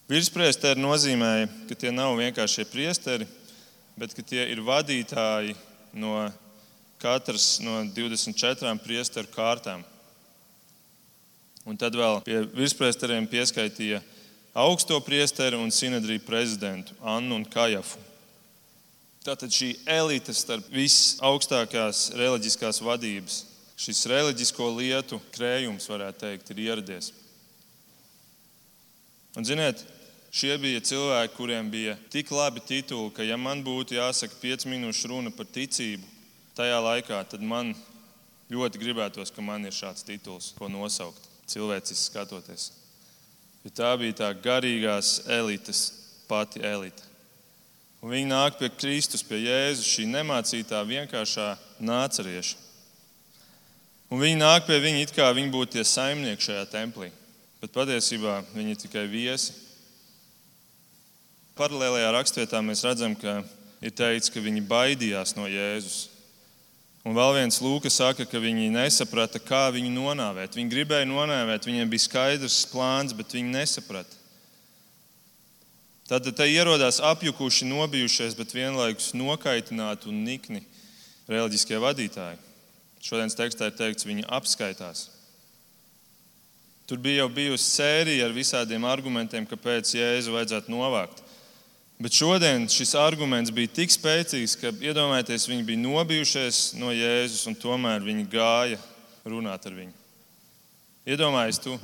Virspriesteri 0.05 0.83
nozīmēja, 0.85 1.47
ka 1.65 1.77
tie 1.81 1.91
nav 1.95 2.19
vienkārši 2.19 2.67
priesteri, 2.69 3.25
bet 3.97 4.13
tie 4.29 4.43
ir 4.53 4.61
vadītāji 4.61 5.55
no 5.97 6.27
katras 7.01 7.57
no 7.65 7.79
24 7.97 8.75
priesteru 8.85 9.31
kārtām. 9.33 9.81
Un 11.65 11.81
tad 11.81 11.97
vēl 11.97 12.21
pie 12.27 12.43
virspriesteriem 12.53 13.25
pieskaitīja 13.33 14.03
augsto 14.53 15.01
priesteru 15.01 15.63
un 15.65 15.73
sinedriju 15.73 16.21
prezidentu 16.27 16.93
Annu 17.01 17.41
un 17.41 17.49
Kajafu. 17.49 17.97
Tātad 19.25 19.49
šī 19.49 19.71
elite 19.89 20.37
starp 20.37 20.69
visaugstākās 20.69 22.11
reliģiskās 22.13 22.83
vadības, 22.85 23.41
šis 23.81 24.05
reliģisko 24.13 24.69
lietu 24.77 25.17
krējums, 25.33 25.89
varētu 25.89 26.27
teikt, 26.27 26.53
ir 26.53 26.61
ieradies. 26.67 27.15
Un, 29.35 29.49
ziniet, 29.49 29.81
šie 30.35 30.57
bija 30.59 30.83
cilvēki, 30.83 31.35
kuriem 31.37 31.71
bija 31.71 31.95
tik 32.11 32.33
labi 32.35 32.63
tituli, 32.67 33.13
ka, 33.15 33.23
ja 33.23 33.39
man 33.39 33.63
būtu 33.65 33.99
jāsaka 33.99 34.39
5 34.43 34.67
minūšu 34.73 35.13
runa 35.13 35.31
par 35.35 35.47
ticību 35.47 36.07
tajā 36.59 36.81
laikā, 36.83 37.21
tad 37.31 37.43
man 37.43 37.73
ļoti 38.51 38.81
gribētos, 38.83 39.33
ka 39.35 39.43
man 39.43 39.67
ir 39.67 39.75
šāds 39.75 40.07
tituls, 40.07 40.53
ko 40.59 40.69
nosaukt, 40.71 41.31
cilvēciski 41.51 42.11
skatoties. 42.11 42.71
Jo 43.65 43.73
tā 43.73 43.95
bija 44.01 44.19
tā 44.21 44.31
garīgās 44.37 45.23
elites, 45.31 45.87
pati 46.29 46.61
elite. 46.65 47.03
Un 48.05 48.13
viņi 48.13 48.29
nāk 48.29 48.59
pie 48.61 48.69
Kristus, 48.69 49.23
pie 49.25 49.39
Jēzus, 49.47 49.89
šī 49.89 50.05
nemācītā, 50.11 50.83
vienkāršā 50.85 51.55
nācerieša. 51.81 52.59
Un 54.13 54.21
viņi 54.21 54.37
nāk 54.43 54.67
pie 54.67 54.77
viņa, 54.83 55.07
it 55.07 55.15
kā 55.17 55.31
viņi 55.33 55.53
būtu 55.55 55.79
tie 55.79 55.85
saimnieki 55.89 56.51
šajā 56.51 56.67
templī, 56.75 57.09
bet 57.63 57.73
patiesībā 57.73 58.43
viņi 58.53 58.77
ir 58.77 58.83
tikai 58.83 59.07
viesi. 59.09 59.64
Paralēlajā 61.55 62.09
rakstvietā 62.17 62.59
mēs 62.67 62.83
redzam, 62.83 63.13
ka 63.15 63.45
ir 63.85 63.93
teikts, 63.95 64.33
ka 64.35 64.43
viņi 64.43 64.65
baidījās 64.67 65.37
no 65.39 65.47
Jēzus. 65.47 66.09
Un 67.05 67.15
vēl 67.15 67.35
viens 67.37 67.61
Lūks 67.61 68.01
saka, 68.01 68.25
ka 68.27 68.41
viņi 68.41 68.73
nesaprata, 68.73 69.39
kā 69.39 69.69
viņu 69.71 69.93
nonāvēt. 69.93 70.57
Viņi 70.57 70.73
gribēja 70.73 71.07
nonāvēt, 71.07 71.69
viņiem 71.69 71.91
bija 71.93 72.07
skaidrs 72.07 72.65
plāns, 72.73 73.13
bet 73.15 73.37
viņi 73.37 73.53
nesaprata. 73.55 74.19
Tad 76.09 76.27
te 76.37 76.47
ierodās 76.51 76.99
apjukuši, 77.05 77.69
nobijušies, 77.69 78.35
bet 78.37 78.57
vienlaikus 78.57 79.13
nokaitināti 79.17 80.11
un 80.11 80.25
nikni 80.25 80.65
reliģiskie 81.31 81.79
vadītāji. 81.81 82.41
Šodienas 83.05 83.37
tekstā 83.39 83.69
ir 83.69 83.77
teikts, 83.79 84.09
viņi 84.09 84.27
apskaitās. 84.27 85.07
Tur 86.89 86.99
bija 87.01 87.23
jau 87.23 87.31
bijusi 87.33 87.69
sērija 87.79 88.27
ar 88.27 88.35
visādiem 88.37 88.85
argumentiem, 88.89 89.47
kāpēc 89.49 89.95
Jēzu 89.97 90.35
vajadzētu 90.35 90.73
novākt. 90.73 91.23
Bet 91.99 92.17
šodien 92.17 92.67
šis 92.71 92.97
arguments 92.99 93.53
bija 93.55 93.71
tik 93.71 93.93
spēcīgs, 93.95 94.57
ka 94.59 94.73
iedomājieties, 94.83 95.47
viņi 95.47 95.67
bija 95.69 95.83
nobijušies 95.83 96.63
no 96.81 96.91
Jēzus 96.91 97.47
un 97.47 97.55
tomēr 97.55 98.03
viņi 98.03 98.27
gāja 98.33 98.81
runāt 99.25 99.69
ar 99.69 99.77
viņu. 99.77 99.95
Iedomājieties, 101.07 101.61
tu, 101.63 101.77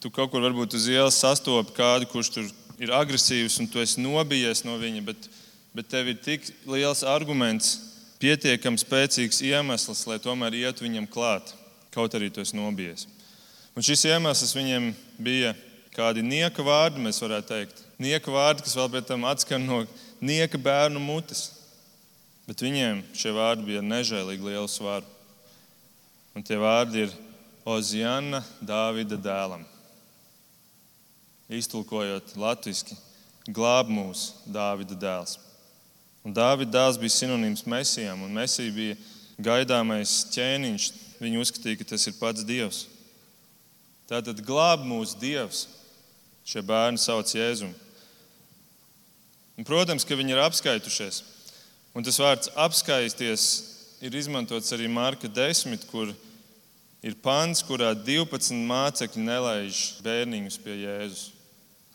tu 0.00 0.10
kaut 0.14 0.32
kur 0.32 0.42
varbūt 0.46 0.78
uz 0.78 0.88
ielas 0.88 1.18
sastopi 1.20 1.76
kādu, 1.76 2.08
kurš 2.08 2.32
tur 2.32 2.48
ir 2.80 2.94
agresīvs 2.94 3.58
un 3.60 3.68
tu 3.68 3.82
esi 3.82 4.00
nobijies 4.00 4.64
no 4.64 4.78
viņa, 4.80 5.04
bet, 5.04 5.28
bet 5.76 5.92
tev 5.92 6.08
ir 6.14 6.18
tik 6.24 6.48
liels 6.70 7.04
arguments, 7.04 7.76
pietiekami 8.22 8.80
spēcīgs 8.80 9.42
iemesls, 9.46 10.06
lai 10.08 10.18
tomēr 10.22 10.56
ietu 10.58 10.86
viņam 10.86 11.06
klāt, 11.10 11.52
kaut 11.94 12.16
arī 12.16 12.32
tu 12.32 12.42
esi 12.42 12.56
nobijies. 12.56 13.06
Un 13.76 13.84
šis 13.84 14.08
iemesls 14.08 14.56
viņiem 14.56 14.90
bija 15.22 15.52
kādi 15.98 16.22
nieka 16.22 16.62
vārdi, 16.62 17.02
mēs 17.02 17.18
varētu 17.22 17.50
teikt. 17.50 17.80
Nieka 17.98 18.32
vārdi, 18.32 18.64
kas 18.66 18.76
vēl 18.78 18.90
pēc 18.94 19.08
tam 19.10 19.26
atskan 19.26 19.64
no 19.66 19.82
nieka 20.22 20.60
bērnu 20.62 21.02
mutes. 21.02 21.48
Bet 22.48 22.62
viņiem 22.64 23.02
šie 23.18 23.34
vārdi 23.36 23.66
bija 23.66 23.82
nežēlīgi 23.84 24.52
lielu 24.52 24.68
svaru. 24.70 25.06
Un 26.38 26.46
tie 26.46 26.56
vārdi 26.60 27.08
ir 27.08 27.16
Oziana 27.68 28.44
Dāvida 28.62 29.18
dēlam 29.20 29.66
iztulkojot 31.48 32.34
latviešu, 32.36 32.96
glāb 33.48 33.88
mūs 33.92 34.44
Dāvida 34.52 34.96
dēls. 35.00 35.38
Un 36.24 36.34
Dāvida 36.36 36.74
dēls 36.76 36.98
bija 37.00 37.14
sinonīms 37.14 37.64
Mēsijam, 37.68 38.20
un 38.24 38.34
Mēsija 38.36 38.74
bija 38.74 38.96
gaidāmais 39.40 40.26
ķēniņš. 40.34 40.88
Viņi 41.18 41.40
uzskatīja, 41.40 41.80
ka 41.80 41.86
tas 41.94 42.04
ir 42.06 42.18
pats 42.20 42.44
Dievs. 42.46 42.84
Tātad 44.08 44.42
glāb 44.44 44.84
mūsu 44.86 45.16
Dievs. 45.20 45.64
Šie 46.48 46.62
bērni 46.64 47.00
sauc 47.00 47.28
Jēzumu. 47.36 47.74
Un, 49.58 49.66
protams, 49.68 50.06
ka 50.06 50.16
viņi 50.16 50.32
ir 50.32 50.40
apskaitušies. 50.40 51.22
Un 51.92 52.06
tas 52.06 52.16
vārds 52.22 52.52
apskaisties 52.56 53.48
ir 54.00 54.14
izmantots 54.14 54.72
arī 54.72 54.86
Marka 54.88 55.28
10, 55.28 55.84
kur 55.90 56.14
ir 57.04 57.18
pants, 57.20 57.60
kurā 57.66 57.90
12 57.92 58.54
mācekļi 58.70 59.26
nelaiž 59.26 59.82
bērniņus 60.06 60.62
pie 60.62 60.78
Jēzus. 60.84 61.26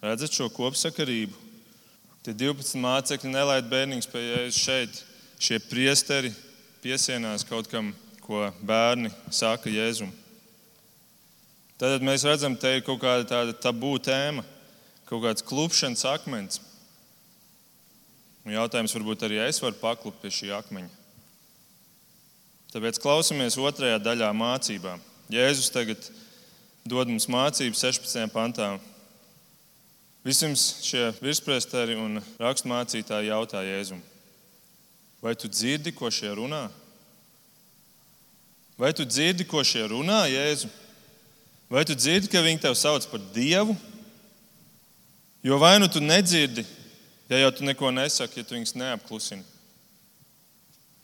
Redzat 0.04 0.36
šo 0.36 0.50
kopsakarību? 0.52 1.38
Tie 2.24 2.34
12 2.36 2.80
mācekļi 2.80 3.30
nelaid 3.32 3.70
bērniņus 3.72 4.08
pie 4.12 4.22
jēzus 4.24 4.60
šeit. 4.60 4.98
Šie 5.44 5.58
priesteri 5.64 6.30
piesienās 6.84 7.44
kaut 7.48 7.68
kam, 7.72 7.94
ko 8.24 8.46
bērni 8.64 9.12
saka 9.32 9.72
Jēzum. 9.72 10.12
Tad 11.84 12.00
mēs 12.00 12.24
redzam, 12.24 12.54
te 12.56 12.78
ir 12.78 12.84
kaut 12.88 13.02
kāda 13.02 13.26
tāda 13.28 13.52
tabū 13.60 13.98
tēma, 14.00 14.40
kaut 15.04 15.20
kāds 15.26 15.44
klupšanas 15.44 16.06
akmens. 16.08 16.62
Un 18.48 18.54
jautājums, 18.56 18.94
varbūt 18.96 19.26
arī 19.28 19.42
es 19.44 19.58
varu 19.60 19.76
paklupt 19.82 20.22
pie 20.22 20.30
šī 20.32 20.54
akmeņa. 20.56 20.88
Tāpēc 22.72 23.02
klausamies 23.04 23.60
otrajā 23.60 23.98
daļā 24.00 24.30
mācībā. 24.32 24.94
Jēzus 25.36 25.74
tagad 25.76 26.08
dod 26.88 27.12
mums 27.12 27.28
mācību 27.28 27.76
16. 27.76 28.32
pantā. 28.32 28.70
Vispirms 30.24 30.64
šie 30.88 31.10
virspresteri 31.20 31.98
un 32.00 32.22
raksturmācītāji 32.40 33.28
jautā 33.28 33.66
Jēzum, 33.68 34.00
vai 35.20 35.36
tu 35.36 35.52
dzirdi, 35.52 35.92
ko 35.92 36.08
šie 36.08 36.32
runā? 36.40 36.62
Vai 38.80 38.94
tu 38.96 39.04
dzirdi, 39.04 39.44
ko 39.44 39.66
šie 39.68 39.84
runā, 39.92 40.22
Jēzu? 40.32 40.72
Vai 41.74 41.82
tu 41.90 41.96
dzirdi, 41.98 42.30
ka 42.30 42.44
viņi 42.46 42.62
tevi 42.62 42.78
sauc 42.78 43.08
par 43.10 43.24
dievu? 43.34 43.74
Jo 45.44 45.58
vai 45.58 45.74
nu 45.82 45.90
tu 45.90 46.00
nedzirdi, 46.00 46.62
ja 47.28 47.42
jau 47.42 47.50
tu 47.58 47.66
neko 47.66 47.90
nesaki, 47.92 48.40
ja 48.40 48.48
tu 48.48 48.54
viņus 48.54 48.78
neapklusini? 48.78 49.44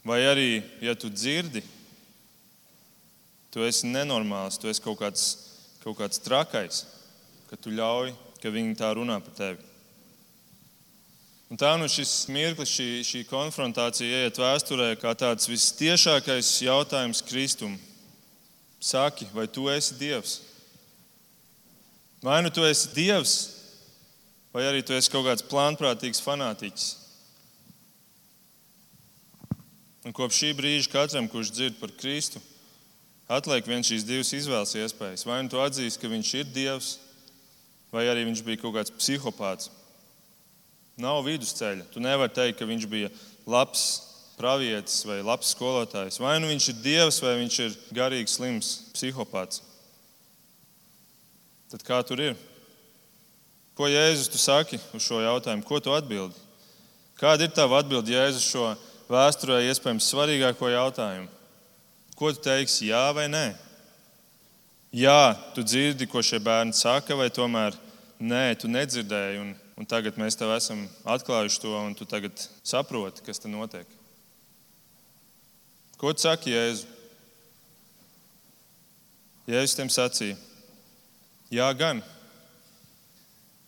Vai 0.06 0.22
arī, 0.30 0.62
ja 0.86 0.94
tu 0.96 1.10
dzirdi, 1.10 1.66
tu 3.50 3.66
esi 3.66 3.90
nenormāls, 3.90 4.62
tu 4.62 4.70
esi 4.70 4.86
kaut 4.86 5.02
kāds, 5.02 5.26
kaut 5.84 5.98
kāds 6.00 6.22
trakais, 6.24 6.86
ka 7.50 7.58
tu 7.58 7.74
ļauj 7.74 8.14
ka 8.40 8.52
viņi 8.52 8.78
tā 8.80 8.92
runā 8.96 9.20
par 9.24 9.36
tevi. 9.36 9.68
Un 11.50 11.58
tā 11.58 11.72
nu 11.82 11.88
šis 11.90 12.28
mirklis, 12.30 12.72
šī, 12.72 12.88
šī 13.06 13.24
konfrontācija 13.28 14.26
iet 14.26 14.38
vēsturē 14.38 14.94
kā 15.02 15.16
tāds 15.18 15.50
visciešākais 15.50 16.52
jautājums 16.68 17.24
Kristum. 17.26 17.74
Saki, 18.80 19.28
vai 19.34 19.48
tu 19.50 19.66
esi 19.72 19.98
Dievs? 20.00 20.38
Vai 22.22 22.42
nu 22.44 22.52
tu 22.52 22.66
esi 22.68 22.92
Dievs, 22.96 23.36
vai 24.52 24.66
arī 24.68 24.84
tu 24.84 24.96
esi 24.96 25.12
kaut 25.12 25.24
kāds 25.28 25.46
plānprātīgs 25.48 26.20
fanātiķis? 26.24 26.88
Un 30.08 30.16
kopš 30.16 30.42
šī 30.42 30.50
brīža 30.58 30.92
katram, 30.92 31.28
kurš 31.32 31.54
dzird 31.56 31.78
par 31.80 31.94
Kristu, 31.96 32.42
atliek 33.30 33.68
viens 33.68 33.88
šīs 33.88 34.08
divas 34.08 34.32
izvēles 34.36 34.76
iespējas. 34.80 35.26
Vai 35.28 35.42
nu 35.44 35.52
tu 35.52 35.62
atzīsti, 35.64 36.02
ka 36.02 36.12
Viņš 36.12 36.34
ir 36.40 36.52
Dievs, 36.56 36.92
vai 37.94 38.08
arī 38.10 38.26
viņš 38.28 38.44
bija 38.46 38.62
kaut 38.62 38.76
kāds 38.78 38.94
psihopāts. 38.94 39.72
Nav 41.00 41.24
vidusceļa. 41.24 41.88
Tu 41.94 42.04
nevari 42.04 42.34
teikt, 42.36 42.60
ka 42.60 42.68
viņš 42.68 42.86
bija 42.92 43.10
labs 43.48 43.86
pravietis 44.40 45.02
vai 45.08 45.22
labs 45.24 45.54
skolotājs. 45.56 46.20
Vai 46.20 46.38
nu 46.40 46.50
viņš 46.52 46.70
ir 46.72 46.78
dievs, 46.84 47.20
vai 47.24 47.38
viņš 47.42 47.60
ir 47.64 47.78
garīgs, 47.96 48.36
slims 48.38 48.72
psihopāts. 48.96 49.64
Tad 51.70 51.84
kā 51.86 52.00
tur 52.06 52.22
ir? 52.24 52.38
Ko 53.78 53.88
Jēzus 53.88 54.28
tu 54.32 54.40
saki 54.42 54.80
uz 54.98 55.06
šo 55.06 55.22
jautājumu? 55.22 55.64
Ko 55.64 55.78
tu 55.80 55.94
atbildi? 55.94 56.36
Kāda 57.20 57.46
ir 57.46 57.54
tava 57.56 57.80
atbilde 57.80 58.12
Jēzus 58.12 58.48
šo 58.50 58.72
vēsturē 59.12 59.62
iespējams 59.70 60.08
svarīgāko 60.10 60.72
jautājumu? 60.74 61.30
Ko 62.20 62.34
tu 62.34 62.42
teiksi, 62.44 62.90
jā 62.90 63.06
vai 63.16 63.30
nē? 63.32 63.46
Jā, 64.92 65.38
tu 65.54 65.62
dzirdi, 65.64 66.10
ko 66.10 66.24
šie 66.26 66.42
bērni 66.42 66.74
saka, 66.74 67.16
vai 67.16 67.30
tomēr 67.30 67.78
nē, 68.20 68.58
tu 68.60 68.68
nedzirdēji. 68.68 69.40
Un, 69.44 69.54
un 69.78 69.88
tagad 69.88 70.18
mēs 70.20 70.36
tev 70.36 70.52
esam 70.56 70.82
atklājuši 71.06 71.62
to, 71.62 71.76
un 71.78 71.94
tu 71.96 72.10
tagad 72.10 72.34
saproti, 72.66 73.24
kas 73.24 73.40
te 73.40 73.52
notiek. 73.52 73.88
Ko 76.02 76.12
tu 76.16 76.26
saki, 76.26 76.56
Jēzu? 76.58 76.90
Jēzus 79.50 79.78
tiem 79.78 79.94
sacīja: 79.94 80.36
Jā, 81.50 81.68
gan. 81.74 82.04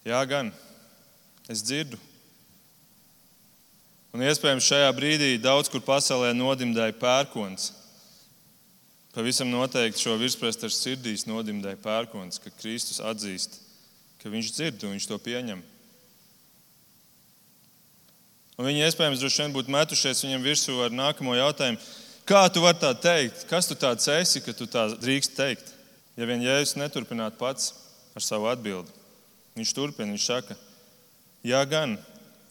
Jā, 0.06 0.22
gan. 0.30 0.54
Es 1.50 1.64
dzirdu. 1.66 2.00
Un 4.12 4.24
iespējams 4.28 4.68
šajā 4.68 4.90
brīdī 4.96 5.36
daudz 5.42 5.70
kur 5.72 5.82
pasaulē 5.86 6.34
nodimdēja 6.36 6.98
pērkons 7.00 7.72
Pavisam 9.12 9.50
noteikti 9.52 10.00
šo 10.06 10.14
virspresteru 10.16 10.72
sirdīs 10.72 11.26
nodimdēja 11.28 11.80
pērkons, 11.84 12.40
ka 12.40 12.52
Kristus 12.62 13.02
atzīst, 13.04 13.58
ka 14.22 14.32
viņš 14.32 14.52
dzird 14.56 14.86
un 14.88 14.96
viņš 14.96 15.08
to 15.10 15.18
pieņem. 15.20 15.64
Un 18.56 18.68
viņi 18.70 18.86
iespējams 18.86 19.20
droši 19.20 19.44
vien 19.44 19.56
būtu 19.58 19.74
metušies 19.74 20.24
viņam 20.24 20.46
virsū 20.46 20.78
ar 20.86 20.96
nākamo 20.96 21.36
jautājumu. 21.36 21.82
Kā 22.30 22.46
tu 22.54 22.64
vari 22.64 22.80
tā 22.80 22.94
teikt? 22.96 23.44
Kas 23.50 23.68
tu 23.68 23.76
tāds 23.76 24.08
esi, 24.14 24.40
ka 24.46 24.56
tu 24.56 24.70
tā 24.70 24.86
drīkst 24.94 25.36
teikt? 25.36 25.74
Ja 26.20 26.28
vien 26.28 26.44
Jēzus 26.44 26.78
neturpinātu 26.80 27.40
pats 27.40 27.72
ar 28.16 28.26
savu 28.26 28.50
atbildi. 28.52 28.92
Viņš 29.56 29.74
turpina, 29.76 30.12
viņš 30.12 30.26
saka, 30.28 30.58
jā, 31.44 31.62
gan. 31.68 31.98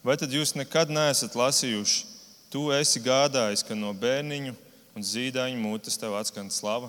Vai 0.04 0.16
tad 0.16 0.32
jūs 0.32 0.54
nekad 0.56 0.92
neesat 0.92 1.36
lasījuši? 1.36 2.06
Tu 2.50 2.62
esi 2.74 3.02
gādājis, 3.04 3.62
ka 3.66 3.76
no 3.76 3.92
bērniņu 3.94 4.54
un 4.96 5.04
zīdaiņu 5.06 5.60
mutes 5.60 6.00
tev 6.00 6.16
atskan 6.18 6.48
slava. 6.50 6.88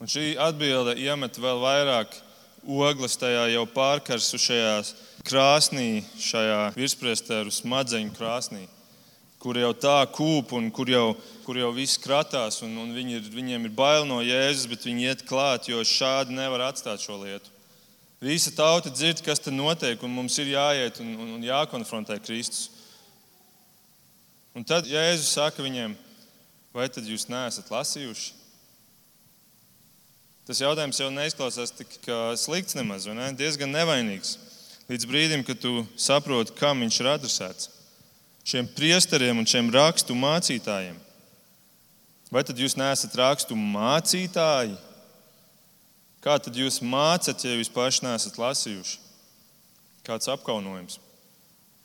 Un 0.00 0.10
šī 0.10 0.34
atbilde 0.40 0.96
iemet 0.98 1.38
vēl 1.38 1.60
vairāk 1.62 2.16
ogles 2.64 3.14
tajā 3.20 3.46
jau 3.52 3.64
pārkarsušajā 3.70 4.72
krāsnī, 5.24 6.02
šajā 6.20 6.72
virspriesteru 6.74 7.52
smadzeņu 7.52 8.12
krāsnī, 8.16 8.64
kur 9.44 9.58
jau 9.60 9.74
tā 9.76 9.98
kūp 10.08 10.54
un 10.56 10.70
kur 10.72 10.88
jau, 10.88 11.08
kur 11.44 11.58
jau 11.60 11.68
viss 11.76 12.00
kratās. 12.00 12.62
Un, 12.64 12.72
un 12.80 12.94
viņi 12.96 13.18
ir, 13.18 13.26
viņiem 13.34 13.66
ir 13.68 13.74
bail 13.76 14.06
no 14.08 14.22
Jēzus, 14.24 14.70
bet 14.70 14.86
viņi 14.88 15.10
iet 15.10 15.24
klāt, 15.28 15.68
jo 15.68 15.82
šādi 15.84 16.32
nevar 16.32 16.70
atstāt 16.70 17.04
šo 17.04 17.18
lietu. 17.20 17.52
Visa 18.24 18.54
tauta 18.56 18.88
dzird, 18.88 19.20
kas 19.20 19.42
tur 19.44 19.52
notiek, 19.52 20.00
un 20.00 20.14
mums 20.16 20.38
ir 20.40 20.54
jāiet 20.54 21.02
un, 21.04 21.10
un, 21.20 21.34
un 21.36 21.44
jākonfrontē 21.44 22.16
Kristus. 22.24 22.70
Un 24.56 24.64
tad 24.64 24.88
Jēzus 24.88 25.34
saka 25.36 25.60
viņiem, 25.60 25.92
vai 26.72 26.88
tad 26.88 27.04
jūs 27.04 27.28
neesat 27.28 27.68
lasījuši? 27.74 28.32
Tas 30.48 30.60
jautājums 30.60 31.00
jau 31.00 31.12
neizklausās 31.12 31.72
tik 31.76 32.08
slikts 32.40 32.76
nemaz, 32.76 33.10
ne? 33.12 33.28
diezgan 33.36 33.72
nevainīgs. 33.76 34.38
Līdz 34.88 35.08
brīdim, 35.08 35.44
kad 35.44 35.60
tu 35.60 35.82
saproti, 36.00 36.56
kam 36.56 36.80
viņš 36.84 37.00
ir 37.00 37.12
adresēts. 37.12 37.70
Šiem 38.44 38.68
priesteriem 38.76 39.38
un 39.40 39.48
šiem 39.48 39.70
rakstu 39.72 40.16
mācītājiem. 40.18 40.98
Vai 42.34 42.42
tad 42.44 42.58
jūs 42.60 42.76
neesat 42.76 43.14
rakstu 43.16 43.56
mācītāji? 43.56 44.74
Kā 46.24 46.36
tad 46.40 46.56
jūs 46.56 46.80
mācat, 46.84 47.44
ja 47.44 47.56
jūs 47.56 47.72
paši 47.72 48.04
neesat 48.06 48.36
lasījuši? 48.40 49.00
Kāds 50.04 50.28
apkaunojums? 50.32 50.98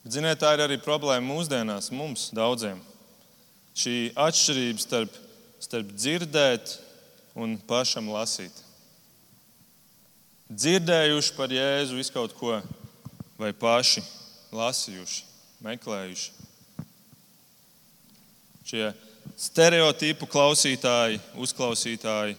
Bet, 0.04 0.16
ziniet, 0.16 0.40
tā 0.40 0.54
ir 0.56 0.64
arī 0.64 0.78
problēma 0.84 1.28
mūsdienās, 1.28 1.92
mums 1.96 2.30
daudziem. 2.36 2.80
Šī 3.76 4.10
atšķirība 4.20 4.84
starp, 4.84 5.16
starp 5.64 5.92
dzirdēt 5.96 6.76
un 7.40 7.56
pašam 7.68 8.10
lasīt. 8.12 8.52
Dzirdējuši 10.50 11.36
par 11.38 11.52
Jēzu 11.54 12.00
visu 12.00 12.16
kaut 12.16 12.36
ko, 12.40 12.58
vai 13.40 13.52
paši 13.54 14.04
lasījuši, 14.56 15.26
meklējuši. 15.64 16.49
Šie 18.70 18.92
stereotipu 19.34 20.28
klausītāji, 20.30 21.18
uzklausītāji 21.42 22.38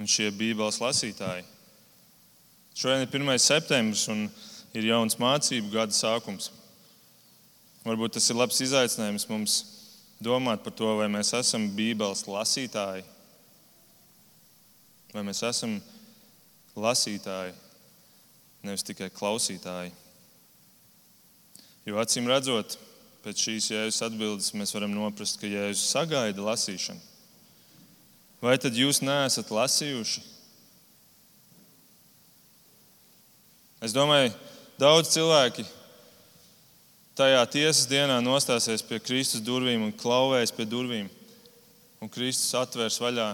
un 0.00 0.10
šie 0.10 0.30
Bībeles 0.34 0.80
lasītāji. 0.82 1.46
Šodien 2.74 3.06
ir 3.06 3.14
1. 3.20 3.38
septembris 3.38 4.08
un 4.10 4.26
ir 4.74 4.90
jauns 4.90 5.18
mācību 5.20 5.70
gada 5.74 5.94
sākums. 5.94 6.50
Varbūt 7.86 8.18
tas 8.18 8.26
ir 8.30 8.38
labs 8.38 8.60
izaicinājums 8.66 9.28
mums 9.30 9.56
domāt 10.20 10.66
par 10.66 10.74
to, 10.76 10.90
vai 10.98 11.08
mēs 11.12 11.32
esam 11.38 11.70
Bībeles 11.78 12.26
lasītāji 12.26 13.06
Vai 15.10 15.24
mēs 15.26 15.40
esam 15.42 15.72
lasītāji, 16.78 17.54
nevis 18.62 18.84
tikai 18.86 19.08
klausītāji? 19.10 19.90
Jo 21.88 21.98
acīm 21.98 22.28
redzot, 22.30 22.76
pēc 23.24 23.44
šīs 23.46 23.70
jēzus 23.72 24.04
atbildes 24.06 24.52
mēs 24.56 24.74
varam 24.76 24.94
noprast, 24.94 25.38
ka 25.40 25.48
Jēzus 25.50 25.90
sagaida 25.92 26.44
lasīšanu. 26.44 27.00
Vai 28.40 28.56
tad 28.60 28.76
jūs 28.76 29.02
neesat 29.04 29.50
lasījuši? 29.52 30.22
Es 33.84 33.92
domāju, 33.96 34.32
daudz 34.80 35.12
cilvēki 35.12 35.66
tajā 37.16 37.44
tiesas 37.52 37.86
dienā 37.88 38.16
nostāsies 38.24 38.84
pie 38.84 39.00
Kristus 39.02 39.44
durvīm 39.44 39.84
un 39.84 39.92
klauvēs 39.92 40.52
pie 40.56 40.68
durvīm, 40.68 41.08
un 42.00 42.12
Kristus 42.12 42.56
atvērs 42.56 43.00
vaļā 43.00 43.30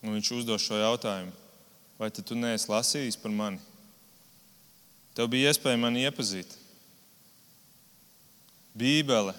Un 0.00 0.16
viņš 0.16 0.30
uzdos 0.38 0.64
šo 0.64 0.78
jautājumu, 0.80 1.32
vai 2.00 2.08
tu 2.14 2.36
neesi 2.36 2.70
lasījis 2.70 3.18
par 3.20 3.32
mani? 3.36 3.60
Tev 5.16 5.28
bija 5.28 5.50
iespēja 5.50 5.80
mani 5.80 6.06
iepazīt. 6.06 6.54
Bībele. 8.76 9.34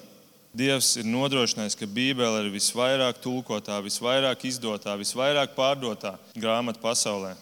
Dievs 0.51 0.97
ir 0.99 1.07
nodrošinājis, 1.07 1.77
ka 1.79 1.87
Bībele 1.87 2.41
ir 2.43 2.51
visvairāk 2.51 3.21
tulkotā, 3.23 3.77
visvairāk 3.83 4.43
izdotā, 4.49 4.97
visvairāk 4.99 5.53
pārdotā 5.55 6.17
grāmata 6.35 6.81
pasaulē. 6.83 7.37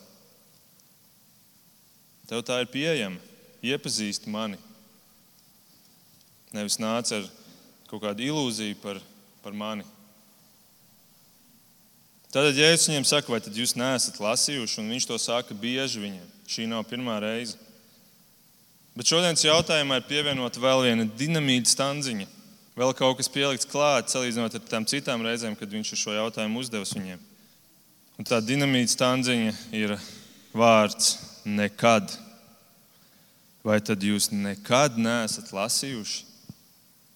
Tev 2.30 2.44
tā 2.46 2.60
ir 2.62 2.70
pieejama. 2.70 3.18
Iepazīsti 3.66 4.30
mani. 4.30 4.60
Nevis 6.54 6.78
nāc 6.80 7.10
ar 7.18 7.26
kaut 7.90 8.04
kādu 8.04 8.28
ilūziju 8.30 8.78
par, 8.84 9.02
par 9.42 9.58
mani. 9.58 9.88
Tad 12.30 12.54
Jēzus 12.54 12.92
viņiem 12.92 13.08
saka, 13.10 13.34
vai 13.34 13.42
jūs 13.42 13.74
neesat 13.74 14.22
lasījuši, 14.22 14.78
un 14.84 14.94
viņš 14.94 15.10
to 15.10 15.18
saka 15.18 15.58
bieži 15.58 16.04
viņiem. 16.04 16.28
Šī 16.46 16.68
nav 16.70 16.86
pirmā 16.86 17.18
reize. 17.24 17.58
Bet 18.98 19.10
šodienas 19.10 19.46
jautājumā 19.46 20.00
ir 20.00 20.08
pievienota 20.10 20.62
vēl 20.62 20.86
viena 20.88 21.08
dinamīta 21.20 21.72
stanziņa. 21.72 22.28
Vēl 22.80 22.94
kaut 22.96 23.18
kas 23.20 23.28
pielikts 23.32 23.68
klāt, 23.68 24.08
salīdzinot 24.08 24.56
ar 24.56 24.64
tām 24.70 24.86
citām 24.88 25.24
reizēm, 25.26 25.58
kad 25.60 25.72
viņš 25.72 25.94
šo 26.00 26.16
jautājumu 26.16 26.62
uzdevis 26.64 26.96
viņiem. 26.96 27.20
Un 28.20 28.28
tā 28.28 28.40
dinamīta 28.44 28.94
stanziņa 28.96 29.54
ir 29.76 29.98
vārds 30.56 31.18
nekad. 31.44 32.12
Vai 33.64 33.82
tad 33.84 34.04
jūs 34.04 34.30
nekad 34.32 34.96
neesat 35.00 35.52
lasījuši? 35.56 36.26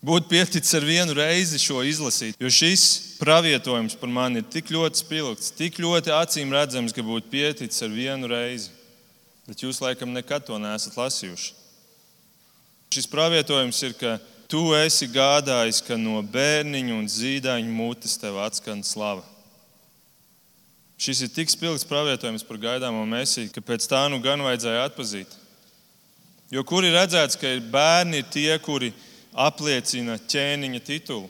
Būtu 0.03 0.27
pieticis 0.27 0.75
ar 0.75 0.83
vienu 0.83 1.15
reizi 1.15 1.61
šo 1.63 1.79
izlasīt, 1.87 2.35
jo 2.35 2.49
šis 2.51 3.15
pravietojums 3.21 3.95
par 3.95 4.11
mani 4.11 4.41
ir 4.41 4.49
tik 4.51 4.67
ļoti 4.75 4.99
spilgts, 4.99 5.53
tik 5.55 5.79
ļoti 5.79 6.11
acīm 6.11 6.51
redzams, 6.51 6.91
ka 6.91 7.05
būtu 7.07 7.31
pieticis 7.31 7.85
ar 7.85 7.93
vienu 7.93 8.27
reizi. 8.27 8.73
Bet 9.47 9.63
jūs 9.63 9.79
laikam 9.83 10.11
nekad 10.11 10.43
to 10.43 10.59
neesat 10.59 10.99
lasījuši. 10.99 11.62
Šis 12.93 13.09
pravietojums 13.09 13.79
ir, 13.87 13.95
ka 13.97 14.17
tu 14.51 14.67
esi 14.77 15.07
gādājis, 15.09 15.81
ka 15.85 15.97
no 15.97 16.19
bērniņa 16.21 16.97
un 16.97 17.07
zīdaiņa 17.09 17.73
mutes 17.73 18.19
tev 18.21 18.37
atskan 18.43 18.83
slava. 18.85 19.23
Šis 21.01 21.23
ir 21.25 21.31
tik 21.33 21.49
spilgts 21.49 21.87
pravietojums 21.89 22.45
par 22.45 22.59
gaidāmo 22.61 23.01
mesiju, 23.09 23.49
ka 23.51 23.63
pēc 23.65 23.87
tā 23.89 24.03
nu 24.13 24.21
gan 24.23 24.43
vajadzēja 24.45 24.85
atpazīt. 24.91 25.39
Jo 26.53 26.61
kur 26.67 26.85
ir 26.85 26.93
redzēts, 26.93 27.39
ka 27.39 27.49
bērni 27.73 28.21
ir 28.21 28.29
tie, 28.29 28.51
kuri 28.61 28.91
ir 28.93 29.09
apliecina 29.33 30.17
ķēniņa 30.29 30.81
titulu. 30.85 31.29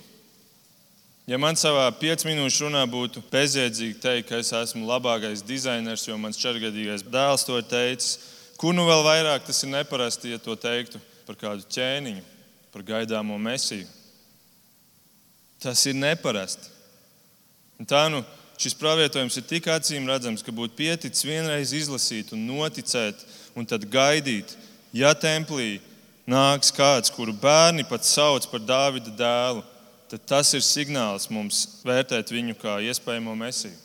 Ja 1.28 1.39
man 1.39 1.56
savā 1.56 1.86
piecu 1.95 2.28
minūšu 2.28 2.67
runā 2.67 2.84
būtu 2.91 3.23
bezjēdzīgi 3.32 3.99
teikt, 4.04 4.28
ka 4.28 4.41
es 4.43 4.52
esmu 4.52 4.84
labākais 4.89 5.43
dizainers, 5.47 6.04
jo 6.10 6.17
mans 6.19 6.39
četrgadīgais 6.39 7.06
dēls 7.08 7.47
to 7.47 7.62
ir 7.62 7.67
teicis, 7.69 8.17
kur 8.60 8.76
nu 8.76 8.84
vēl 8.89 9.06
vairāk 9.08 9.47
tas 9.47 9.63
ir 9.63 9.71
neparasti, 9.71 10.34
ja 10.36 10.41
to 10.41 10.58
teiktu 10.60 10.99
par 11.27 11.38
kādu 11.39 11.65
ķēniņu, 11.71 12.23
par 12.73 12.86
gaidāmo 12.86 13.38
mesiju. 13.38 13.88
Tas 15.63 15.86
ir 15.88 15.95
neparasti. 15.95 16.71
Un 17.79 17.88
tā 17.88 18.05
nu 18.12 18.23
šis 18.59 18.75
pravietojums 18.77 19.38
ir 19.39 19.45
tik 19.47 19.67
acīm 19.71 20.07
redzams, 20.09 20.43
ka 20.43 20.53
būtu 20.55 20.75
pieticis 20.77 21.25
vienreiz 21.27 21.73
izlasīt 21.75 22.33
un 22.36 22.45
noticēt, 22.47 23.19
un 23.57 23.67
tad 23.67 23.86
gaidīt, 23.91 24.55
ja 24.95 25.13
templī 25.17 25.81
nāks 26.29 26.71
kāds, 26.75 27.12
kuru 27.13 27.36
bērni 27.36 27.86
pat 27.88 28.05
sauc 28.07 28.47
par 28.51 28.63
Dāvida 28.63 29.13
dēlu, 29.17 29.63
tad 30.12 30.25
tas 30.29 30.53
ir 30.53 30.63
signāls 30.65 31.29
mums 31.33 31.81
vērtēt 31.86 32.31
viņu 32.31 32.57
kā 32.62 32.77
iespējamo 32.89 33.36
mesiju. 33.36 33.75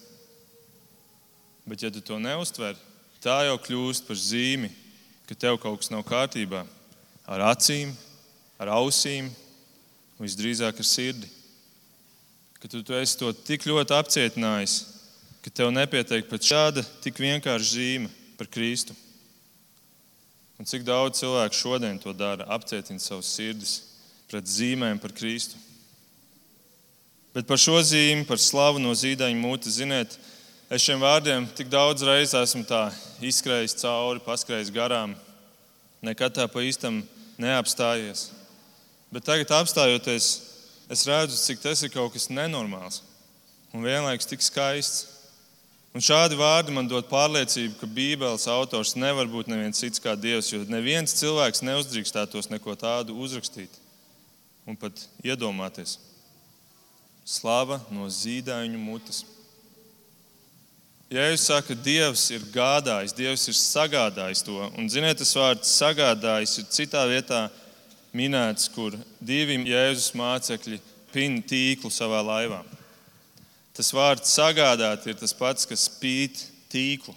Bet, 1.68 1.82
ja 1.84 1.90
tu 1.92 2.00
to 2.00 2.16
neustver, 2.20 2.76
tā 3.20 3.42
jau 3.48 3.58
kļūst 3.60 4.06
par 4.08 4.16
zīmi, 4.16 4.70
ka 5.28 5.36
tev 5.36 5.58
kaut 5.60 5.82
kas 5.82 5.92
nav 5.92 6.06
kārtībā 6.08 6.64
ar 7.28 7.44
acīm, 7.52 7.92
ar 8.58 8.72
ausīm, 8.78 9.28
visdrīzāk 10.18 10.80
ar 10.80 10.86
sirdi. 10.86 11.28
Ka 12.58 12.70
tu, 12.70 12.80
tu 12.82 12.96
esi 12.98 13.18
to 13.20 13.30
tik 13.46 13.68
ļoti 13.68 13.94
apcietinājis, 13.94 14.78
ka 15.44 15.52
tev 15.54 15.70
nepietiek 15.70 16.26
pat 16.30 16.42
šāda 16.42 16.82
tik 17.04 17.20
vienkārša 17.22 17.68
zīme 17.68 18.10
par 18.38 18.48
Kristu. 18.50 18.96
Un 20.58 20.66
cik 20.66 20.82
daudz 20.82 21.20
cilvēku 21.20 21.54
šodien 21.54 22.00
to 22.02 22.10
dara, 22.16 22.48
apcietina 22.50 22.98
savus 22.98 23.30
sirdis 23.30 23.76
pret 24.28 24.48
zīmēm 24.50 24.98
par 24.98 25.14
Kristu. 25.14 25.54
Bet 27.36 27.46
par 27.46 27.60
šo 27.62 27.76
zīmi, 27.84 28.26
par 28.26 28.40
slavu 28.42 28.80
no 28.82 28.90
zīdaiņa 28.96 29.38
mūtes, 29.38 29.78
ziniet, 29.78 30.16
es 30.72 30.82
šiem 30.82 30.98
vārdiem 31.04 31.46
tik 31.54 31.70
daudz 31.70 32.02
reizes 32.02 32.34
esmu 32.40 32.64
izskrējis 33.22 33.78
cauri, 33.84 34.24
paskrējis 34.24 34.74
garām. 34.74 35.14
nekad 36.02 36.34
tā 36.34 36.46
pa 36.46 36.60
īstam 36.62 37.02
neapstājies. 37.40 38.28
Bet 39.12 39.24
tagad, 39.24 39.52
apstājoties, 39.56 40.26
es 40.92 41.04
redzu, 41.08 41.38
cik 41.40 41.62
tas 41.62 41.82
ir 41.84 41.92
kaut 41.92 42.12
kas 42.12 42.28
nenormāls 42.32 43.02
un 43.72 43.84
vienlaikus 43.84 44.28
tik 44.28 44.44
skaists. 44.44 45.14
Un 45.96 46.04
šādi 46.04 46.36
vārdi 46.38 46.72
man 46.74 46.86
dod 46.86 47.08
pārliecību, 47.08 47.78
ka 47.80 47.88
Bībeles 47.90 48.44
autors 48.52 48.92
nevar 48.94 49.26
būt 49.30 49.48
neviens 49.50 49.80
cits 49.80 50.02
kā 50.04 50.12
Dievs, 50.20 50.50
jo 50.52 50.60
neviens 50.68 51.16
cilvēks 51.16 51.64
neuzdrīkstētos 51.64 52.50
neko 52.52 52.76
tādu 52.78 53.16
uzrakstīt 53.18 53.72
un 54.68 54.76
pat 54.76 55.00
iedomāties. 55.24 55.96
Slava 57.24 57.80
no 57.92 58.06
zīdaiņu 58.12 58.78
mutes. 58.80 59.24
Ja 61.08 61.24
jūs 61.30 61.46
sakat, 61.48 61.78
Dievs 61.80 62.26
ir 62.36 62.42
gādājis, 62.52 63.14
Dievs 63.16 63.46
ir 63.48 63.56
sagādājis 63.56 64.42
to, 64.44 64.58
un 64.76 64.90
ziniet, 64.92 65.16
tas 65.16 65.30
vārds 65.32 65.70
sagādājis 65.78 66.58
ir 66.60 66.66
citā 66.68 67.06
vietā 67.08 67.46
minēts, 68.12 68.66
kur 68.68 68.92
divi 69.16 69.56
Jēzus 69.70 70.12
mācekļi 70.20 70.76
pina 71.14 71.40
tīklu 71.48 71.88
savā 71.88 72.20
laivā. 72.26 72.58
Tas 73.72 73.88
vārds 73.96 74.34
sagādāt 74.36 75.06
ir 75.08 75.16
tas 75.16 75.32
pats, 75.32 75.64
kas 75.64 75.86
spīt 75.88 76.42
tīklu. 76.68 77.14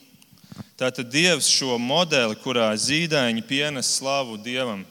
Tātad 0.79 1.11
Dievs 1.11 1.49
šo 1.51 1.75
modeli, 1.75 2.37
kurā 2.39 2.69
zīdaiņi 2.79 3.43
pienes 3.43 3.89
slavu 3.97 4.39
Dievam, 4.39 4.85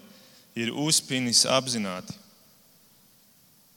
ir 0.53 0.75
uzspinis 0.77 1.47
apzināti. 1.49 2.13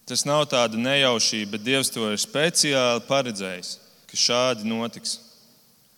Tas 0.03 0.27
nav 0.27 0.49
tāda 0.51 0.75
nejaušība, 0.75 1.53
bet 1.55 1.63
Dievs 1.63 1.93
to 1.95 2.12
ir 2.12 2.19
speciāli 2.19 3.07
paredzējis 3.07 3.77
ka 4.13 4.21
šādi 4.21 4.69
notiks. 4.69 5.17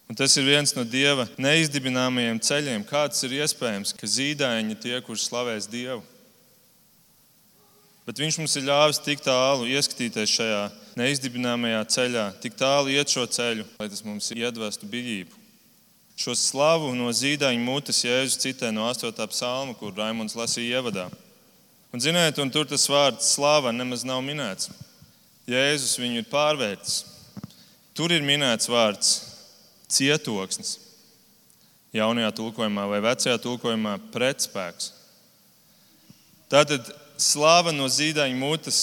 Un 0.07 0.15
tas 0.15 0.31
ir 0.37 0.45
viens 0.47 0.71
no 0.77 0.85
Dieva 0.87 1.25
neizdibināmajiem 1.41 2.39
ceļiem. 2.39 2.83
Kāds 2.87 3.23
ir 3.25 3.41
iespējams, 3.41 3.91
ka 3.97 4.07
zīdaiņi 4.07 4.77
tie, 4.79 4.99
kurš 5.03 5.25
slavēs 5.27 5.67
Dievu? 5.67 6.03
Bet 8.05 8.21
Viņš 8.21 8.37
mums 8.37 8.53
ir 8.55 8.67
ļāvis 8.67 9.01
tik 9.01 9.23
tālu 9.25 9.65
ieskatīties 9.65 10.29
šajā 10.29 10.61
neizdibināmajā 10.95 11.79
ceļā, 11.95 12.25
tik 12.39 12.53
tālu 12.55 12.93
iet 12.93 13.09
šo 13.11 13.25
ceļu, 13.25 13.65
lai 13.79 13.89
tas 13.89 14.05
mums 14.05 14.29
iedvestu 14.31 14.87
bijību. 14.87 15.41
Šo 16.15 16.35
slavu 16.37 16.93
no 16.95 17.09
zīdaiņa 17.11 17.65
mutes 17.65 18.05
Jēzus 18.05 18.39
citē 18.45 18.69
no 18.71 18.85
8. 18.87 19.09
psalma, 19.33 19.73
kur 19.75 19.91
Raimons 19.97 20.37
lasīja 20.37 20.79
ievadā. 20.79 21.09
Un, 21.91 21.99
ziniet, 21.99 22.37
un 22.39 22.53
tur 22.53 22.69
tas 22.69 22.85
vārds 22.87 23.33
slava 23.33 23.73
nemaz 23.75 24.05
nav 24.07 24.21
minēts. 24.23 24.69
Jēzus 25.49 25.97
viņu 25.99 26.21
ir 26.21 26.29
pārvērtis. 26.29 27.01
Tur 27.95 28.11
ir 28.11 28.25
minēts 28.27 28.67
vārds 28.67 29.11
cietoksnis. 29.87 30.75
Jaunajā 31.95 32.33
tulkojumā 32.35 32.89
vai 32.91 32.99
vecajā 33.05 33.37
tulkojumā 33.39 33.95
pretspēks. 34.11 34.91
Tātad 36.51 36.89
slāva 37.15 37.71
no 37.71 37.87
zīdaiņa 37.87 38.35
mutes 38.35 38.81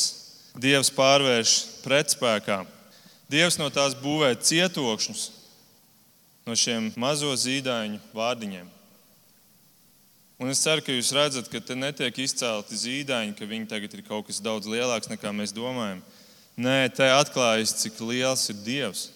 Dievs 0.53 0.91
pārvērš 0.93 1.53
pretspēkā. 1.85 2.59
Dievs 3.33 3.57
no 3.61 3.71
tās 3.73 3.95
būvē 3.97 4.35
cietokšņus 4.37 5.23
no 6.45 6.57
šiem 6.59 6.91
mazo 7.01 7.31
zīdaiņu 7.39 8.01
vārdiņiem. 8.13 8.67
Un 10.43 10.51
es 10.51 10.61
ceru, 10.65 10.83
ka 10.83 10.93
jūs 10.93 11.13
redzat, 11.15 11.47
ka 11.49 11.61
te 11.63 11.77
netiek 11.79 12.17
izcelti 12.19 12.77
zīdaiņi, 12.81 13.37
ka 13.39 13.47
viņi 13.49 13.69
tagad 13.71 13.93
ir 13.95 14.03
kaut 14.09 14.27
kas 14.27 14.43
daudz 14.43 14.67
lielāks 14.67 15.09
nekā 15.13 15.31
mēs 15.37 15.55
domājam. 15.55 16.03
Nē, 16.53 16.91
te 16.93 17.07
atklājas, 17.09 17.73
cik 17.81 18.01
liels 18.05 18.45
ir 18.53 18.59
Dievs. 18.61 19.07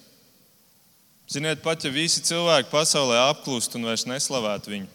Ziniet, 1.29 1.59
pat 1.61 1.83
ja 1.83 1.91
visi 1.91 2.23
cilvēki 2.25 2.71
pasaulē 2.71 3.19
apklust 3.27 3.75
un 3.77 3.85
vairs 3.85 4.07
neslavētu 4.07 4.71
viņu, 4.71 4.87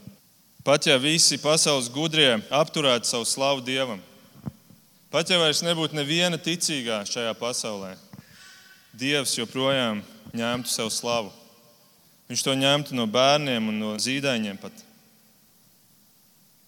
pat 0.64 0.88
ja 0.88 0.96
visi 0.98 1.36
pasaules 1.38 1.90
gudrie 1.92 2.40
apturētu 2.50 3.06
savu 3.06 3.28
slavu 3.28 3.60
Dievam, 3.62 4.00
pat 5.12 5.28
ja 5.30 5.36
vairs 5.38 5.60
nebūtu 5.62 5.94
neviena 5.98 6.40
ticīgā 6.40 7.02
šajā 7.06 7.34
pasaulē, 7.38 7.92
Dievs 8.96 9.36
joprojām 9.38 10.00
ņemtu 10.36 10.72
sev 10.72 10.90
slavu. 10.92 11.30
Viņš 12.28 12.42
to 12.44 12.56
ņemtu 12.56 12.96
no 12.96 13.06
bērniem 13.08 13.68
un 13.68 13.78
no 13.80 13.92
zīdaiņiem 14.00 14.58
pat. 14.60 14.72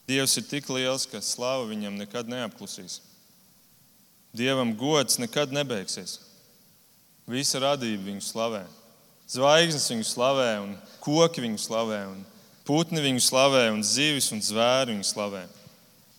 Dievs 0.08 0.36
ir 0.36 0.44
tik 0.48 0.68
liels, 0.68 1.08
ka 1.08 1.20
slava 1.24 1.64
viņam 1.70 1.96
nekad 1.96 2.28
neapklusīs. 2.28 3.00
Dievam 4.34 4.72
gods 4.76 5.20
nekad 5.22 5.52
nebeigsies. 5.54 6.18
Visa 7.30 7.60
radība 7.62 8.10
viņu 8.10 8.24
slavē. 8.26 8.64
Zvaigznes 9.30 9.86
viņu 9.92 10.06
slavē, 10.08 10.48
un 10.60 10.72
koki 11.00 11.44
viņu 11.44 11.60
slavē, 11.62 12.00
un 12.10 12.24
putni 12.66 13.00
viņu 13.04 13.22
slavē, 13.24 13.68
un 13.72 13.84
zivis 13.86 14.32
un 14.34 14.42
zvēri 14.44 14.92
viņu 14.92 15.06
slavē. 15.08 15.44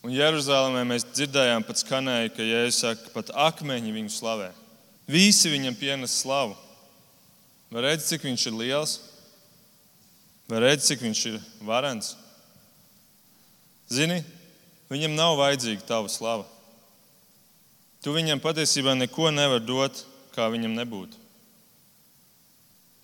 Un 0.05 0.13
Jeruzalemē 0.13 0.83
mēs 0.87 1.05
dzirdējām, 1.11 1.65
pat 1.65 1.81
skanēja, 1.81 2.31
ka 2.33 2.45
Jēzus 2.45 2.81
saka, 2.83 3.11
pat 3.13 3.31
akmeņi 3.47 3.93
viņu 3.93 4.13
slavē. 4.13 4.51
Visi 5.09 5.51
viņam 5.51 5.77
pienes 5.77 6.15
slavu. 6.21 6.55
Vai 7.73 7.83
redz, 7.87 8.07
cik 8.09 8.25
viņš 8.25 8.47
ir 8.47 8.57
liels? 8.57 8.95
Vai 10.49 10.61
redz, 10.61 10.85
cik 10.87 11.01
viņš 11.01 11.23
ir 11.29 11.39
varens? 11.65 12.13
Zini, 13.89 14.21
viņam 14.89 15.17
nav 15.17 15.37
vajadzīga 15.41 15.85
tava 15.89 16.09
slava. 16.09 16.45
Tu 18.05 18.13
viņam 18.13 18.37
patiesībā 18.37 18.93
neko 18.93 19.31
nevar 19.33 19.63
dot, 19.65 20.03
kā 20.35 20.45
viņam 20.53 20.75
nebūtu. 20.77 21.17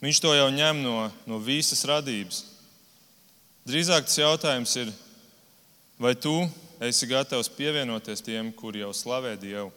Viņš 0.01 0.19
to 0.21 0.33
jau 0.37 0.49
ņem 0.53 0.83
no, 0.83 0.95
no 1.25 1.39
visas 1.41 1.81
radības. 1.89 2.43
Drīzāk 3.65 4.05
tas 4.05 4.19
jautājums 4.21 4.75
ir, 4.77 4.91
vai 5.97 6.13
tu 6.13 6.35
esi 6.85 7.09
gatavs 7.09 7.49
pievienoties 7.49 8.21
tiem, 8.25 8.53
kuri 8.53 8.81
jau 8.81 8.91
slavē 8.93 9.33
Dievu? 9.41 9.71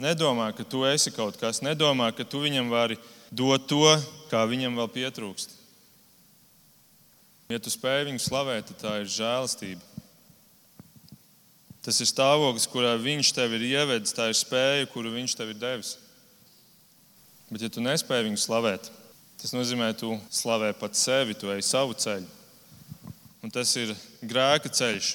Nedomā, 0.00 0.50
ka 0.52 0.68
tu 0.68 0.84
esi 0.84 1.12
kaut 1.14 1.40
kas, 1.40 1.62
nedomā, 1.64 2.10
ka 2.12 2.28
tu 2.28 2.44
viņam 2.44 2.68
vari 2.68 3.00
dot 3.32 3.68
to, 3.70 3.88
kā 4.28 4.44
viņam 4.50 4.76
vēl 4.82 4.92
pietrūkst. 5.00 5.56
Ja 7.48 7.56
tu 7.56 7.72
spēj 7.72 8.10
viņu 8.10 8.20
slavēt, 8.20 8.68
tad 8.68 8.84
tā 8.84 8.94
ir 9.00 9.12
žēlastība. 9.16 9.93
Tas 11.84 12.00
ir 12.00 12.08
stāvoklis, 12.08 12.64
kurā 12.72 12.94
viņš 12.96 13.34
tev 13.36 13.52
ir 13.58 13.66
ievedis, 13.74 14.14
tā 14.16 14.30
ir 14.30 14.38
spēja, 14.38 14.88
kuru 14.88 15.12
viņš 15.12 15.34
tev 15.36 15.50
ir 15.52 15.58
devis. 15.60 15.98
Bet, 17.50 17.60
ja 17.60 17.68
tu 17.68 17.82
nespēji 17.84 18.30
viņu 18.30 18.40
slavēt, 18.40 18.88
tas 19.42 19.52
nozīmē, 19.52 19.90
ka 19.92 20.00
tu 20.00 20.14
slavē 20.32 20.72
pats 20.80 21.02
sevi, 21.04 21.36
tu 21.36 21.52
ej 21.52 21.60
savu 21.66 21.92
ceļu. 21.92 22.30
Un 23.44 23.52
tas 23.52 23.68
ir 23.76 23.92
grēka 24.24 24.72
ceļš. 24.72 25.10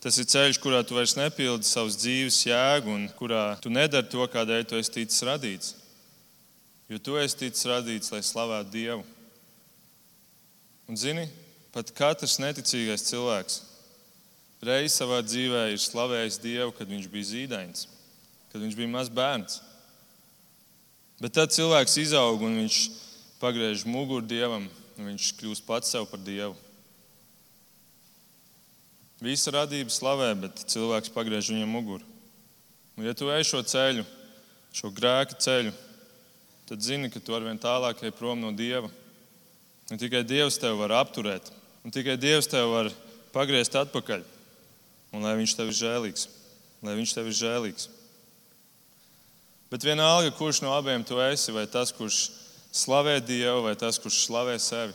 Tas 0.00 0.16
ir 0.22 0.28
ceļš, 0.30 0.60
kurā 0.62 0.84
tu 0.86 0.94
vairs 0.94 1.16
nepildi 1.18 1.66
savas 1.66 1.98
dzīves 1.98 2.38
jēgu 2.46 2.94
un 2.94 3.08
kurā 3.18 3.58
tu 3.60 3.72
nedari 3.72 4.08
to, 4.08 4.22
kādēļ 4.30 4.62
tu 4.70 4.78
esi 4.78 4.94
ticis 4.94 5.26
radīts. 5.26 5.74
Jo 6.88 7.02
tu 7.02 7.18
esi 7.18 7.42
ticis 7.42 7.66
radīts, 7.68 8.12
lai 8.14 8.22
slavētu 8.24 8.72
Dievu. 8.72 9.02
Un 10.88 10.96
zini, 10.98 11.26
pat 11.74 11.90
katrs 11.98 12.38
neticīgais 12.42 13.04
cilvēks 13.10 13.60
reiz 14.64 14.94
savā 14.96 15.20
dzīvē 15.24 15.70
ir 15.72 15.80
slavējis 15.80 16.40
Dievu, 16.42 16.72
kad 16.76 16.88
viņš 16.88 17.08
bija 17.12 17.28
zīdains, 17.30 17.86
kad 18.52 18.60
viņš 18.60 18.76
bija 18.76 18.92
mazs 18.92 19.12
bērns. 19.12 19.60
Bet 21.20 21.34
tad 21.36 21.52
cilvēks 21.52 21.98
izaug 22.00 22.42
un 22.44 22.62
viņš 22.62 22.80
pagriež 23.40 23.84
muguru 23.88 24.24
Dievam, 24.24 24.66
un 24.96 25.10
viņš 25.12 25.32
kļūst 25.40 25.66
pats 25.68 25.92
sev 25.92 26.08
par 26.10 26.20
Dievu. 26.24 26.56
Visa 29.20 29.52
radība 29.52 29.92
slavē, 29.92 30.32
bet 30.46 30.64
cilvēks 30.72 31.12
pagriež 31.12 31.50
viņam 31.52 31.68
muguru. 31.68 32.04
Un, 32.96 33.04
ja 33.04 33.12
tu 33.16 33.28
ej 33.32 33.44
šo 33.48 33.60
ceļu, 33.64 34.04
šo 34.76 34.88
grēka 34.96 35.36
ceļu, 35.40 35.72
tad 36.68 36.84
zini, 36.84 37.10
ka 37.12 37.20
tu 37.20 37.36
arvien 37.36 37.60
tālāk 37.60 38.00
ej 38.04 38.12
prom 38.16 38.40
no 38.40 38.52
Dieva. 38.56 38.88
Un 39.92 40.00
tikai 40.00 40.22
Dievs 40.24 40.60
tevi 40.60 40.78
var 40.78 40.94
apturēt, 41.00 41.48
un 41.84 41.92
tikai 41.92 42.16
Dievs 42.20 42.48
tevi 42.48 42.68
var 42.70 42.92
pagriezt 43.34 43.76
atpakaļ 43.76 44.24
un 45.12 45.24
lai 45.24 45.36
viņš 45.38 45.56
tev 45.58 45.70
ir 45.70 45.78
žēlīgs. 45.80 46.28
Lai 46.84 46.96
viņš 46.98 47.14
tev 47.16 47.28
ir 47.28 47.36
žēlīgs. 47.36 47.88
Bet 49.70 49.84
vienalga, 49.86 50.32
kurš 50.34 50.62
no 50.64 50.72
abiem 50.74 51.04
tu 51.06 51.20
esi, 51.22 51.52
vai 51.54 51.66
tas, 51.70 51.92
kurš 51.94 52.30
slavē 52.74 53.20
Dievu, 53.22 53.62
vai 53.68 53.76
tas, 53.78 54.00
kurš 54.02 54.24
slavē 54.26 54.56
sevi. 54.58 54.94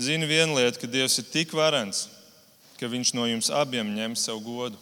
Zini 0.00 0.24
vienu 0.24 0.56
lietu, 0.56 0.80
ka 0.80 0.88
Dievs 0.88 1.18
ir 1.20 1.28
tik 1.28 1.52
varens, 1.52 2.06
ka 2.80 2.88
Viņš 2.88 3.12
no 3.12 3.26
jums 3.28 3.50
abiem 3.52 3.90
ņem 3.92 4.16
savu 4.16 4.40
godu. 4.46 4.78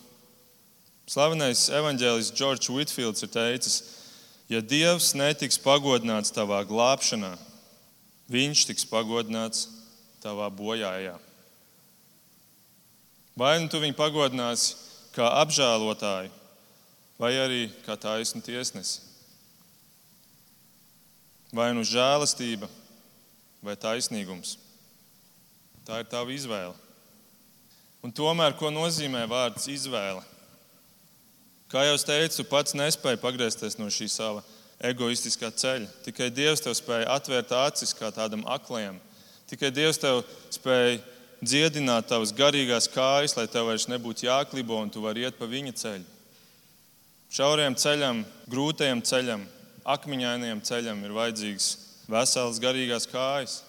Slavenais 1.10 1.64
evanģēlists 1.74 2.36
Džordžs 2.36 2.70
Whitfields 2.70 3.24
ir 3.26 3.32
teicis, 3.32 3.78
ja 4.46 4.60
Dievs 4.62 5.14
netiks 5.18 5.58
pagodināts 5.58 6.30
tavā 6.34 6.60
glābšanā, 6.68 7.34
Viņš 8.28 8.66
tiks 8.68 8.84
pagodināts 8.86 9.66
tavā 10.22 10.50
bojājā. 10.52 11.16
Vai 13.38 13.54
nu 13.62 13.68
tu 13.70 13.78
viņu 13.78 13.94
pagodināsi 13.94 14.74
kā 15.14 15.28
apžēlotāju, 15.44 16.32
vai 17.20 17.30
arī 17.38 17.60
kā 17.84 17.94
taisnu 17.98 18.42
tiesnesi. 18.42 19.04
Vai 21.54 21.70
nu 21.76 21.84
žēlastība, 21.86 22.66
vai 23.62 23.76
taisnīgums. 23.78 24.56
Tā 25.86 26.02
ir 26.02 26.10
tava 26.10 26.34
izvēle. 26.34 26.74
Un 28.04 28.12
tomēr, 28.14 28.56
ko 28.58 28.72
nozīmē 28.74 29.22
vārds 29.30 29.70
izvēle? 29.70 30.20
Kā 31.70 31.84
jau 31.86 31.96
teicu, 32.10 32.44
pats 32.48 32.74
nespēji 32.76 33.20
pagriezties 33.22 33.78
no 33.78 33.88
šī 33.92 34.08
sava 34.12 34.42
egoistiskā 34.78 35.50
ceļa. 35.50 35.88
Tikai 36.06 36.28
Dievs 36.34 36.62
tev 36.64 36.76
spēja 36.78 37.10
atvērt 37.14 37.54
acis 37.54 37.94
kā 37.96 38.10
tādam 38.14 38.44
aklajam. 38.48 38.98
Tikai 39.50 39.70
Dievs 39.74 40.00
tev 40.00 40.22
spēja 40.54 40.98
dziedināt 41.42 42.08
tavas 42.10 42.32
garīgās 42.34 42.88
kājas, 42.90 43.36
lai 43.38 43.46
tev 43.50 43.68
vairs 43.70 43.88
nebūtu 43.90 44.26
jāklibo 44.26 44.78
un 44.82 44.90
tu 44.90 45.02
vari 45.04 45.26
iet 45.26 45.38
pa 45.38 45.46
viņa 45.50 45.74
ceļu. 45.78 46.06
Šaurajam 47.28 47.76
ceļam, 47.76 48.22
grūtajam 48.48 49.02
ceļam, 49.04 49.44
akmeņainajam 49.84 50.62
ceļam 50.64 51.02
ir 51.04 51.16
vajadzīgs 51.16 51.66
vesels 52.08 52.60
garīgās 52.62 53.06
kājas. 53.10 53.60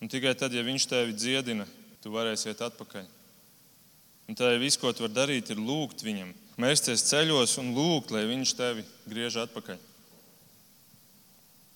Un 0.00 0.08
tikai 0.08 0.32
tad, 0.32 0.54
ja 0.56 0.64
viņš 0.64 0.86
tevi 0.88 1.12
dziedina, 1.12 1.66
tu 2.00 2.12
varēsi 2.14 2.48
iet 2.48 2.62
atpakaļ. 2.64 3.04
Un 4.30 4.38
tā 4.38 4.54
viss, 4.62 4.80
ko 4.80 4.94
tu 4.94 5.04
vari 5.04 5.16
darīt, 5.16 5.52
ir 5.52 5.60
lūgt 5.60 6.04
viņam, 6.06 6.32
mēsties 6.60 7.04
ceļos 7.10 7.58
un 7.60 7.74
lūgt, 7.76 8.14
lai 8.14 8.24
viņš 8.30 8.56
tevi 8.56 8.86
griež 9.10 9.36
atpakaļ. 9.44 9.76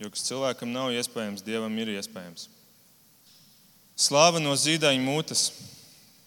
Jo 0.00 0.10
kas 0.10 0.24
cilvēkam 0.26 0.72
nav 0.72 0.94
iespējams, 0.94 1.44
dievam 1.44 1.76
ir 1.82 1.92
iespējams. 1.98 2.48
Slāva 3.94 4.40
no 4.42 4.54
zīdaiņa 4.58 5.02
mutes. 5.04 5.52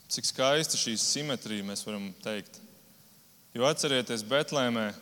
Cik 0.07 0.29
skaista 0.29 0.79
šī 0.79 0.93
simetrija 0.99 1.65
mēs 1.67 1.83
varam 1.83 2.13
teikt. 2.23 2.61
Jo 3.51 3.67
atcerieties, 3.67 4.23
Betlēmē 4.23 4.93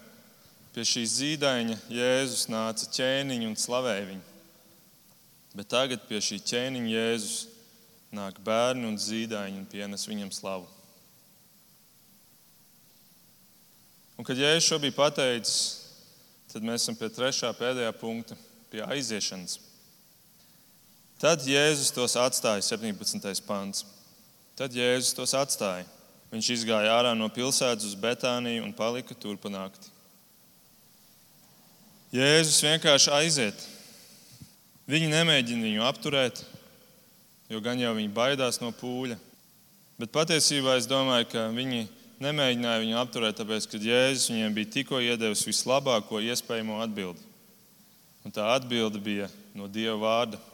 pie 0.73 0.85
šīs 0.87 1.19
zīdaiņa 1.19 1.75
Jēzus 1.93 2.47
nāca 2.49 2.87
ķēniņš 2.95 3.49
un 3.51 3.59
slavēja 3.59 4.07
viņu. 4.09 4.23
Bet 5.55 5.69
tagad 5.71 6.07
pie 6.09 6.17
šī 6.23 6.39
ķēniņa 6.41 6.89
Jēzus 6.89 7.35
nāk 8.15 8.41
bērni 8.43 8.89
un 8.89 8.97
zīdaiņi 8.97 9.61
un 9.61 9.69
pienes 9.69 10.07
viņam 10.09 10.33
slavu. 10.33 10.65
Un, 14.17 14.25
kad 14.25 14.39
Jēzus 14.39 14.71
šo 14.71 14.81
bija 14.81 14.97
pateicis, 14.97 15.61
tad 16.49 16.65
mēs 16.65 16.81
esam 16.81 16.97
pie 16.97 17.11
trešā 17.13 17.53
pēdējā 17.59 17.93
punkta, 17.99 18.39
pie 18.73 18.81
aiziešanas. 18.87 19.59
Tad 21.25 21.41
Jēzus 21.41 21.89
tos 21.89 22.13
atstāja, 22.21 22.61
17. 22.61 23.39
pāns. 23.47 23.79
Tad 24.53 24.75
Jēzus 24.77 25.15
tos 25.17 25.31
atstāja. 25.33 25.87
Viņš 26.29 26.49
izgāja 26.53 26.91
ārā 26.93 27.15
no 27.17 27.25
pilsētas 27.33 27.87
uz 27.87 27.95
Betāniju 27.97 28.61
un 28.61 28.75
palika 28.77 29.17
tur 29.17 29.33
pa 29.41 29.49
nakti. 29.49 29.89
Jēzus 32.13 32.61
vienkārši 32.67 33.13
aiziet. 33.17 33.65
Viņi 34.85 35.09
nemēģina 35.15 35.65
viņu 35.65 35.89
apturēt, 35.89 36.45
jo 37.49 37.57
gan 37.57 37.81
jau 37.81 37.97
viņi 37.97 38.13
baidās 38.13 38.61
no 38.61 38.69
pūļa. 38.77 39.17
Bet 39.97 40.13
patiesībā 40.13 40.77
es 40.77 40.85
domāju, 40.85 41.31
ka 41.33 41.49
viņi 41.49 41.87
nemēģināja 42.21 42.85
viņu 42.85 43.01
apturēt, 43.01 43.41
tāpēc, 43.41 43.71
ka 43.71 43.81
Jēzus 43.81 44.29
viņiem 44.29 44.61
bija 44.61 44.75
tikko 44.77 45.01
iedevis 45.01 45.47
vislabāko 45.49 46.21
iespējamo 46.21 46.83
atbildi. 46.85 47.31
Un 48.21 48.35
tā 48.35 48.51
atbilde 48.59 49.01
bija 49.01 49.33
no 49.57 49.65
Dieva 49.65 50.03
vārda. 50.05 50.49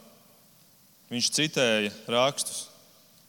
Viņš 1.12 1.28
citēja 1.36 1.90
rakstus. 2.08 2.68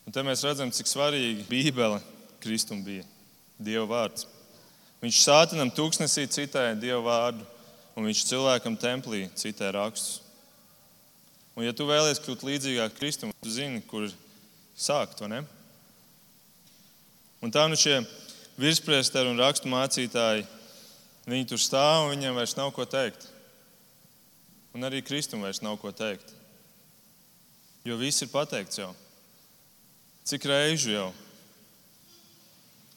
Un 0.08 0.16
te 0.16 0.24
mēs 0.24 0.44
redzam, 0.46 0.72
cik 0.72 0.88
svarīgi 0.88 1.44
Bībele 1.50 2.00
Kristum 2.44 2.80
bija. 2.84 3.04
Dieva 3.60 3.84
vārds. 3.88 4.28
Viņš 5.04 5.20
sātinam 5.20 5.72
tūkstnesī 5.76 6.24
citēja 6.32 6.78
Dieva 6.80 7.02
vārdu, 7.04 7.44
un 8.00 8.08
viņš 8.08 8.24
cilvēkam 8.30 8.78
templī 8.80 9.26
citē 9.36 9.74
rakstus. 9.76 10.22
Un, 11.54 11.66
ja 11.68 11.74
tu 11.76 11.86
vēlies 11.86 12.22
kļūt 12.24 12.46
līdzīgāk 12.48 12.96
Kristum, 12.98 13.34
tu 13.44 13.52
zini, 13.52 13.84
kur 13.86 14.08
sākt, 14.80 15.20
vai 15.22 15.30
ne? 15.36 15.42
Un 17.44 17.52
tā 17.54 17.66
nu 17.68 17.78
šie 17.78 18.00
virspriesteri 18.58 19.30
un 19.30 19.44
rakstu 19.44 19.70
mācītāji, 19.70 20.48
viņi 21.28 21.50
tur 21.52 21.62
stāv 21.62 22.08
un 22.08 22.16
viņiem 22.16 22.40
vairs 22.40 22.56
nav 22.58 22.72
ko 22.74 22.88
teikt. 22.88 23.28
Un 24.74 24.88
arī 24.88 25.04
Kristum 25.06 25.44
vairs 25.44 25.62
nav 25.62 25.76
ko 25.84 25.92
teikt. 25.94 26.32
Jo 27.84 27.98
viss 28.00 28.24
ir 28.24 28.32
pateikts 28.32 28.80
jau. 28.80 28.94
Cik 30.24 30.46
reižu 30.48 30.94
jau? 30.94 31.10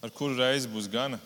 Ar 0.02 0.12
kuru 0.14 0.38
reizi 0.38 0.70
būs 0.70 0.86
gana? 0.90 1.18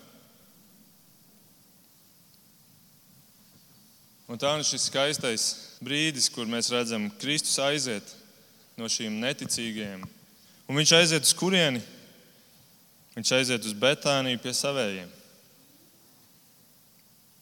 Un 4.31 4.39
tā 4.39 4.53
ir 4.57 4.65
šis 4.65 4.87
skaistais 4.89 5.45
brīdis, 5.83 6.31
kur 6.33 6.49
mēs 6.49 6.71
redzam, 6.73 7.09
ka 7.11 7.25
Kristus 7.25 7.59
aiziet 7.61 8.15
no 8.79 8.89
šīm 8.89 9.19
neticīgajiem. 9.21 10.07
Un 10.71 10.79
viņš 10.79 10.93
aiziet 11.01 11.27
uz 11.27 11.35
kurieni? 11.37 11.83
Viņš 13.17 13.33
aiziet 13.37 13.67
uz 13.67 13.75
Betāniju 13.75 14.39
pie 14.41 14.55
savējiem. 14.55 15.11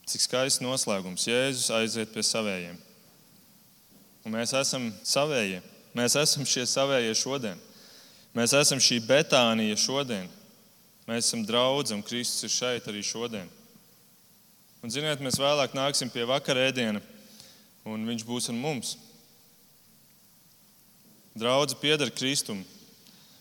Cik 0.09 0.25
skaists 0.25 0.65
noslēgums. 0.65 1.29
Jēzus 1.29 1.69
aiziet 1.77 2.11
pie 2.15 2.25
savējiem. 2.25 2.79
Un 4.25 4.35
mēs 4.35 4.57
esam 4.57 4.89
savējie. 5.05 5.61
Mēs 5.99 6.15
esam 6.21 6.47
šie 6.47 6.63
savējie 6.69 7.15
šodien. 7.19 7.59
Mēs 8.37 8.53
esam 8.55 8.79
šī 8.79 9.01
Betānija 9.03 9.75
šodien. 9.81 10.29
Mēs 11.09 11.27
esam 11.27 11.43
draugi, 11.49 11.95
un 11.97 12.05
Kristus 12.07 12.45
ir 12.47 12.53
šeit 12.53 12.87
arī 12.91 13.03
šodien. 13.03 13.49
Un, 14.79 14.93
ziniet, 14.95 15.19
mēs 15.25 15.41
vēlāk 15.41 15.73
nāksim 15.75 16.11
pie 16.13 16.23
vakarēdiena, 16.29 17.01
un 17.89 18.05
viņš 18.07 18.25
būs 18.29 18.51
ar 18.53 18.59
mums. 18.61 18.93
Draudz 21.39 21.75
pieder 21.81 22.13
Kristum, 22.15 22.61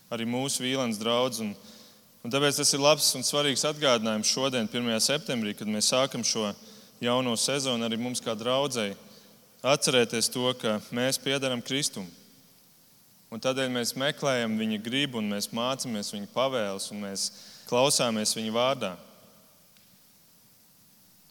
arī 0.10 0.26
mūsu 0.26 0.64
vīlens 0.64 0.98
draudz. 1.02 1.44
Un, 1.44 1.52
un 2.24 2.34
tāpēc 2.34 2.58
tas 2.58 2.74
ir 2.74 2.82
labs 2.82 3.12
un 3.20 3.26
svarīgs 3.28 3.68
atgādinājums 3.70 4.32
šodien, 4.34 4.70
1. 4.72 4.98
septembrī, 5.04 5.54
kad 5.58 5.70
mēs 5.70 5.92
sākam 5.94 6.26
šo 6.26 6.50
jauno 7.04 7.36
sezonu 7.38 7.86
arī 7.86 8.00
mums 8.02 8.24
kā 8.24 8.34
draudzēji. 8.38 8.98
Atcerēties 9.68 10.32
to, 10.34 10.48
ka 10.58 10.80
mēs 10.96 11.22
piedaram 11.22 11.62
Kristum. 11.62 12.08
Un 13.28 13.42
tādēļ 13.44 13.72
mēs 13.74 13.92
meklējam 14.00 14.56
viņa 14.56 14.78
gribu, 14.86 15.20
un 15.20 15.34
mēs 15.34 15.50
mācāmies 15.52 16.14
viņa 16.14 16.30
pavēles, 16.32 16.88
un 16.94 17.04
mēs 17.04 17.26
klausāmies 17.68 18.32
viņa 18.38 18.54
vārdā. 18.56 18.94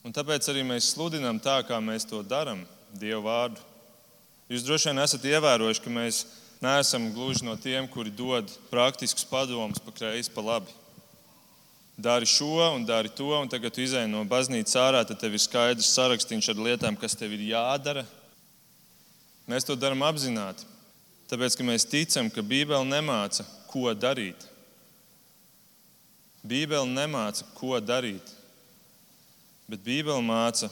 Un 0.05 0.13
tāpēc 0.13 0.45
arī 0.51 0.61
mēs 0.63 0.91
sludinām 0.93 1.39
tā, 1.41 1.57
kā 1.67 1.79
mēs 1.83 2.05
to 2.07 2.21
darām, 2.23 2.61
Dieva 2.95 3.19
vārdu. 3.25 3.63
Jūs 4.47 4.63
droši 4.63 4.91
vien 4.91 5.01
esat 5.03 5.25
ievērojuši, 5.27 5.81
ka 5.83 5.91
mēs 5.91 6.21
neesam 6.63 7.09
gluži 7.11 7.43
no 7.43 7.57
tiem, 7.59 7.89
kuri 7.91 8.13
dod 8.13 8.53
praktiskus 8.71 9.25
padomus 9.27 9.81
pa 9.83 9.91
kreisi, 9.91 10.31
pa 10.31 10.45
labi. 10.45 10.71
Dari 11.97 12.29
šo 12.29 12.61
un 12.75 12.85
dari 12.85 13.09
to, 13.09 13.33
un 13.33 13.49
tagad 13.49 13.73
tu 13.73 13.81
izēj 13.81 14.05
no 14.07 14.21
baznīcas 14.29 14.77
ārā, 14.77 15.01
tad 15.01 15.17
tev 15.19 15.33
ir 15.33 15.41
skaidrs 15.41 15.89
sarakstīns 15.97 16.47
ar 16.53 16.61
lietām, 16.61 16.95
kas 16.95 17.17
tev 17.17 17.33
ir 17.33 17.43
jādara. 17.49 18.05
Mēs 19.49 19.65
to 19.65 19.75
darām 19.75 20.05
apzināti, 20.05 20.63
tāpēc 21.27 21.57
ka 21.57 21.67
mēs 21.67 21.87
ticam, 21.87 22.31
ka 22.31 22.41
Bībele 22.41 22.85
nemāca, 22.87 23.45
ko 23.67 23.91
darīt. 23.93 24.47
Bībele 26.47 26.87
nemāca, 26.87 27.45
ko 27.57 27.79
darīt 27.83 28.37
bet 29.67 29.83
Bībele 29.83 30.23
māca 30.23 30.69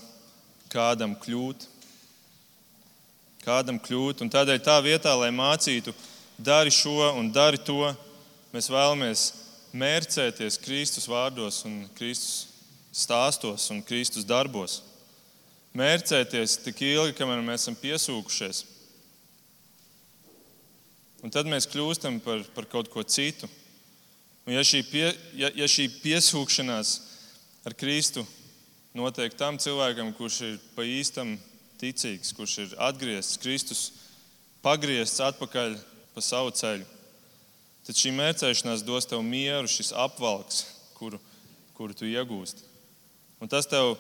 kādam 0.72 1.18
kļūt. 1.20 1.68
Kādam 3.44 3.78
kļūt, 3.84 4.24
un 4.24 4.32
tādēļ 4.32 4.62
tā 4.64 4.80
vietā, 4.82 5.12
lai 5.20 5.30
mācītu, 5.36 5.94
dari 6.40 6.72
šo 6.74 7.12
un 7.20 7.28
dari 7.36 7.60
to, 7.62 7.92
mēs 8.56 8.72
vēlamies 8.72 9.26
mērcēties 9.76 10.58
Kristus 10.64 11.10
vārdos 11.12 11.60
un 11.68 11.84
Kristus 11.98 12.48
stāstos 12.96 13.68
un 13.76 13.84
Kristus 13.84 14.26
darbos. 14.26 14.80
Mērcēties 15.76 16.56
tik 16.64 16.80
ilgi, 16.88 17.18
kamēr 17.20 17.44
mēs 17.44 17.66
esam 17.66 17.76
piesūkušies. 17.78 18.64
Un 21.26 21.34
tad 21.34 21.48
mēs 21.50 21.66
kļūstam 21.66 22.20
par, 22.22 22.44
par 22.54 22.68
kaut 22.70 22.92
ko 22.94 23.02
citu. 23.02 23.48
Un 24.46 24.54
ja 24.54 24.62
šī, 24.62 24.84
pie, 24.86 25.08
ja, 25.34 25.50
ja 25.58 25.66
šī 25.66 25.88
piesūkšanās 26.04 26.92
ar 27.66 27.74
Kristu 27.74 28.22
notiek 28.94 29.34
tam 29.34 29.58
cilvēkam, 29.58 30.12
kurš 30.14 30.38
ir 30.46 30.60
pa 30.76 30.86
īstam 30.86 31.34
ticīgs, 31.82 32.30
kurš 32.38 32.54
ir 32.62 32.76
atgriezts, 32.78 33.40
Kristus 33.42 33.88
pagriezts 34.62 35.24
atpakaļ 35.26 35.80
pa 36.14 36.22
savu 36.22 36.54
ceļu. 36.54 36.86
Tad 37.90 37.98
šī 37.98 38.14
mērķēšanās 38.20 38.86
dos 38.86 39.10
tev 39.10 39.26
mieru, 39.26 39.66
šis 39.70 39.96
apvalks, 39.98 40.62
kuru, 40.94 41.18
kuru 41.74 41.98
tu 41.98 42.06
iegūsti. 42.06 42.62
Un 43.42 43.50
tas 43.50 43.66
tev 43.66 43.96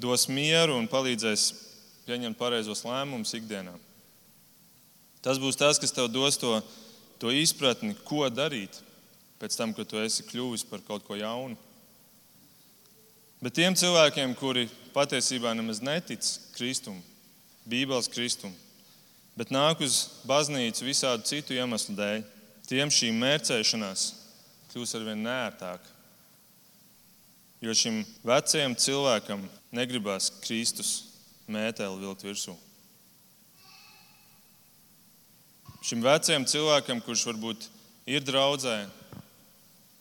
dos 0.00 0.26
mieru 0.32 0.80
un 0.80 0.88
palīdzēs 0.88 1.46
pieņemt 2.08 2.40
pareizos 2.40 2.86
lēmumus 2.88 3.36
ikdienā. 3.36 3.76
Tas 5.24 5.40
būs 5.40 5.58
tas, 5.60 5.78
kas 5.80 5.92
tev 5.92 6.08
dos 6.08 6.38
to, 6.40 6.54
to 7.20 7.32
izpratni, 7.34 7.92
ko 8.08 8.24
darīt 8.32 8.80
pēc 9.40 9.56
tam, 9.56 9.72
kad 9.76 9.88
tu 9.88 10.00
esi 10.00 10.24
kļuvis 10.28 10.66
par 10.68 10.82
kaut 10.84 11.04
ko 11.06 11.16
jaunu. 11.16 11.56
Bet 13.40 13.56
tiem 13.56 13.76
cilvēkiem, 13.76 14.34
kuri 14.36 14.66
patiesībā 14.92 15.54
nemaz 15.56 15.80
netic 15.80 16.24
Kristum, 16.52 16.98
Bībeles 17.64 18.08
Kristum, 18.12 18.52
bet 19.36 19.52
nāk 19.52 19.80
uz 19.84 20.02
baznīcu 20.28 20.84
visādu 20.84 21.24
citu 21.28 21.56
iemeslu 21.56 21.96
dēļ, 21.96 22.24
tiem 22.68 22.92
šī 22.92 23.08
mērcēšanās 23.16 24.04
kļūs 24.72 24.92
arvien 24.98 25.24
nērtāka. 25.24 25.96
Jo 27.64 27.72
šim 27.76 28.02
vecajam 28.24 28.76
cilvēkam 28.76 29.42
negribās 29.76 30.30
Kristus 30.44 30.92
mēteli 31.50 32.00
vilkt 32.00 32.24
virsū. 32.24 32.54
Šim 35.80 36.02
vecajam 36.04 36.44
cilvēkam, 36.44 36.98
kurš 37.00 37.22
varbūt 37.30 37.66
ir 38.10 38.24
draudzē 38.24 38.82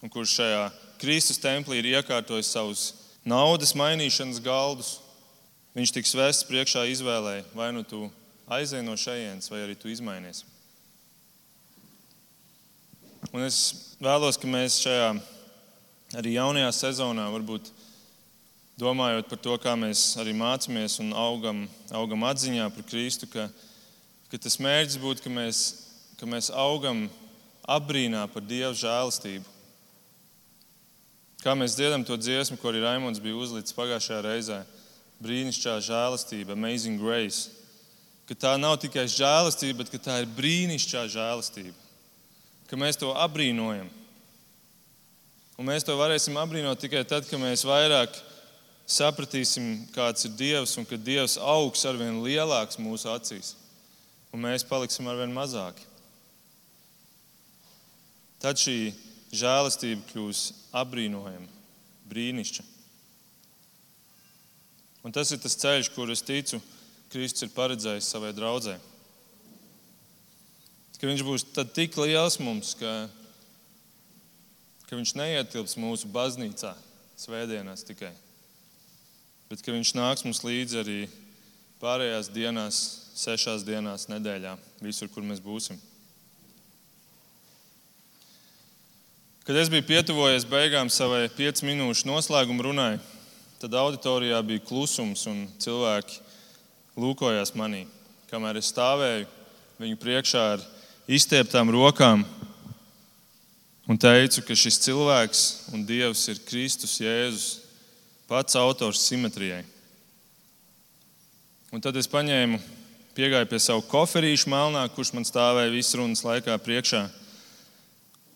un 0.03 0.11
kurš 0.11 0.33
šajā 0.41 0.63
Kristus 0.99 1.39
templī 1.39 1.79
ir 1.79 1.93
iekārtojis 1.93 2.51
savus 2.51 2.81
naudas 3.23 3.71
mainīšanas 3.79 4.41
galdus, 4.43 4.97
viņš 5.77 5.93
tiks 5.95 6.15
vests 6.19 6.47
priekšā 6.49 6.83
izvēlē, 6.91 7.37
vai 7.55 7.69
nu 7.71 7.85
tu 7.87 8.09
aizej 8.51 8.83
no 8.83 8.97
šejienes, 8.99 9.47
vai 9.47 9.61
arī 9.63 9.77
tu 9.79 9.87
izmainies. 9.87 10.43
Un 13.31 13.45
es 13.45 13.59
vēlos, 14.01 14.39
ka 14.41 14.51
mēs 14.51 14.81
šajā 14.83 15.13
arī 16.19 16.35
jaunajā 16.35 16.73
sezonā, 16.75 17.29
varbūt 17.31 17.71
domājot 18.79 19.31
par 19.31 19.41
to, 19.47 19.55
kā 19.63 19.79
mēs 19.79 20.17
arī 20.19 20.35
mācāmies 20.35 20.99
un 21.03 21.15
augam, 21.15 21.63
augam 21.95 22.27
atziņā 22.27 22.67
par 22.75 22.87
Kristu, 22.89 23.31
ka, 23.31 23.47
ka 24.29 24.37
tas 24.37 24.59
mērķis 24.61 24.99
būtu, 25.01 25.25
ka 25.25 25.31
mēs, 25.33 25.61
ka 26.19 26.29
mēs 26.29 26.51
augam 26.53 27.07
apbrīnā 27.69 28.25
par 28.33 28.45
Dieva 28.45 28.73
žēlastību. 28.77 29.57
Kā 31.39 31.55
mēs 31.55 31.77
dziedam 31.77 32.03
to 32.03 32.17
dziesmu, 32.19 32.57
ko 32.59 32.71
arī 32.71 32.83
Raimons 32.83 33.21
bija 33.23 33.37
uzlicis 33.39 33.75
pagājušajā 33.77 34.19
reizē. 34.25 34.59
Brīnišķīgā 35.23 35.77
žēlastība, 35.87 36.55
amazing 36.55 36.99
grace. 36.99 37.53
Ka 38.27 38.35
tā 38.35 38.55
nav 38.59 38.75
tikai 38.83 39.05
žēlastība, 39.09 39.83
bet 39.83 40.03
tā 40.03 40.19
ir 40.23 40.33
brīnišķīgā 40.35 41.05
žēlastība. 41.15 41.75
Ka 42.69 42.79
mēs 42.79 42.99
to 42.99 43.13
apbrīnojam. 43.15 43.87
Un 45.59 45.67
mēs 45.67 45.83
to 45.83 45.95
varēsim 45.99 46.37
apbrīnot 46.39 46.79
tikai 46.79 47.01
tad, 47.07 47.25
kad 47.27 47.39
mēs 47.41 47.65
vairāk 47.67 48.13
sapratīsim, 48.89 49.89
kāds 49.95 50.27
ir 50.27 50.35
Dievs 50.39 50.75
un 50.79 50.87
ka 50.87 50.99
Dievs 50.99 51.37
augs 51.39 51.83
ar 51.87 51.99
vien 51.99 52.21
lielāks 52.23 52.79
mūsu 52.79 53.09
acīs. 53.11 53.55
Un 54.33 54.43
mēs 54.45 54.65
paliksim 54.67 55.07
ar 55.09 55.17
vien 55.19 55.33
mazāki. 55.33 55.85
Tad 58.39 58.59
šī 58.61 58.93
žēlastība 59.35 60.05
kļūs 60.11 60.43
apbrīnojama, 60.79 61.49
brīnišķīga. 62.09 62.75
Un 65.03 65.15
tas 65.15 65.31
ir 65.31 65.39
tas 65.41 65.55
ceļš, 65.59 65.91
kur 65.95 66.11
es 66.11 66.23
ticu, 66.25 66.59
Kristus 67.09 67.47
ir 67.47 67.53
paredzējis 67.55 68.09
savai 68.13 68.33
draudzē. 68.35 68.77
Ka 70.99 71.07
viņš 71.07 71.21
būs 71.23 71.45
tik 71.71 71.95
liels 71.95 72.35
mums, 72.43 72.73
ka 72.75 72.91
ka 74.89 74.97
viņš 74.97 75.11
neietilps 75.13 75.77
mūsu 75.77 76.09
baznīcā 76.09 76.71
svētdienās 77.19 77.85
tikai, 77.85 78.09
bet 79.51 79.61
ka 79.61 79.75
viņš 79.75 79.91
nāks 79.93 80.25
mums 80.25 80.41
līdzi 80.41 80.79
arī 80.81 80.99
pārējās 81.81 82.31
dienās, 82.33 82.79
sešās 83.19 83.65
dienās 83.67 84.07
nedēļā, 84.11 84.55
visur, 84.83 85.09
kur 85.11 85.25
mēs 85.27 85.41
būsim. 85.43 85.79
Kad 89.43 89.57
es 89.57 89.69
biju 89.71 89.87
pietuvojies 89.87 90.45
beigām 90.45 90.91
savai 90.93 91.23
5 91.33 91.63
minūšu 91.65 92.05
noslēguma 92.05 92.67
runai, 92.67 92.91
tad 93.59 93.73
auditorijā 93.75 94.39
bija 94.45 94.61
klusums 94.61 95.25
un 95.27 95.47
cilvēki 95.59 96.19
lūkojās 96.99 97.55
manī. 97.57 97.87
Kamēr 98.29 98.59
es 98.61 98.69
stāvēju 98.69 99.25
viņu 99.81 99.97
priekšā 99.99 100.43
ar 100.53 100.63
izstieptām 101.09 101.71
rokām, 101.73 102.23
un 103.89 103.97
teicu, 103.97 104.45
ka 104.45 104.53
šis 104.53 104.77
cilvēks 104.85 105.43
un 105.73 105.83
Dievs 105.87 106.27
ir 106.29 106.43
Kristus 106.45 106.99
Jēzus, 107.01 107.47
pats 108.29 108.53
autors 108.59 109.01
simetrijai. 109.09 109.63
Un 111.73 111.81
tad 111.81 111.97
es 111.97 112.09
paņēmu, 112.09 112.61
piegāju 113.19 113.49
pie 113.51 113.57
savu 113.59 113.83
koferīšu 113.89 114.47
melnā, 114.47 114.85
kurš 114.95 115.09
man 115.11 115.25
stāvēja 115.27 115.73
visu 115.73 115.97
runas 115.99 116.21
laikā 116.23 116.53
priekšā, 116.63 117.01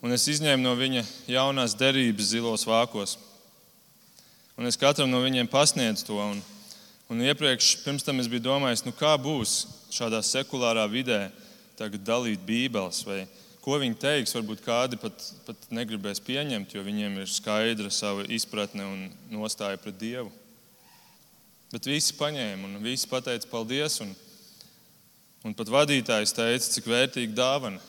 un 0.03 0.11
es 0.11 0.25
izņēmu 0.27 0.65
no 0.65 0.73
viņa 0.75 1.05
jaunās 1.31 1.77
derības 1.79 2.33
zilos 2.33 2.65
vākos. 2.67 3.15
Un 4.59 4.67
es 4.67 4.75
katram 4.77 5.07
no 5.09 5.21
viņiem 5.23 5.47
pasniedzu 5.47 6.09
to. 6.09 6.17
Un, 6.19 6.41
un 7.09 7.23
iepriekš, 7.23 7.77
pirms 7.85 8.03
tam 8.03 8.19
es 8.19 8.27
biju 8.27 8.43
domājis, 8.49 8.83
nu 8.83 8.91
kā 8.97 9.13
būs 9.15 9.61
šādā 9.93 10.19
sekulārā 10.25 10.83
vidē 10.91 11.29
dalīt 11.79 12.43
Bībeles 12.45 13.05
vai 13.07 13.23
Ko 13.63 13.77
viņi 13.79 13.95
teiks, 13.95 14.33
varbūt 14.35 14.59
kādi 14.65 14.97
pat, 14.99 15.21
pat 15.47 15.69
negribēs 15.71 16.19
pieņemt, 16.27 16.73
jo 16.75 16.81
viņiem 16.83 17.21
ir 17.21 17.29
skaidra 17.31 17.87
sava 17.87 18.25
izpratne 18.27 18.83
un 18.83 19.05
nostāja 19.31 19.79
pret 19.79 19.95
Dievu. 20.01 20.27
Bet 21.71 21.87
visi 21.87 22.11
paņēma 22.19 22.67
un 22.67 22.83
visi 22.83 23.07
pateica 23.07 23.47
paldies. 23.47 24.01
Un, 24.03 24.11
un 25.43 25.55
pat 25.57 25.71
vadītājs 25.71 26.35
teica, 26.35 26.69
cik 26.75 26.87
vērtīga 26.89 27.35
dāvana. 27.37 27.81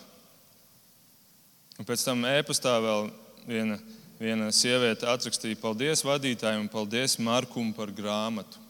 Un 1.79 1.87
pēc 1.87 2.05
tam 2.07 2.25
e-pastā 2.29 2.77
vēl 2.83 3.09
viena, 3.49 3.79
viena 4.21 4.51
sieviete 4.55 5.09
atrakstīja 5.11 5.59
paldies 5.63 6.05
vadītājiem 6.07 6.67
un 6.67 6.71
paldies 6.71 7.19
Markum 7.19 7.73
par 7.75 7.91
grāmatu. 7.95 8.63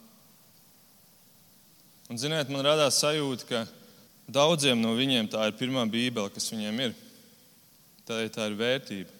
Un, 2.09 2.21
ziniet, 2.21 2.49
man 2.53 2.65
radās 2.65 3.01
sajūta, 3.01 3.49
ka 3.49 3.65
Daudziem 4.25 4.79
no 4.81 4.95
viņiem 4.97 5.27
tā 5.29 5.43
ir 5.45 5.57
pirmā 5.57 5.83
bībele, 5.85 6.31
kas 6.33 6.49
viņiem 6.49 6.79
ir. 6.87 6.95
Tā, 8.05 8.23
tā 8.33 8.47
ir 8.49 8.55
vērtība. 8.57 9.11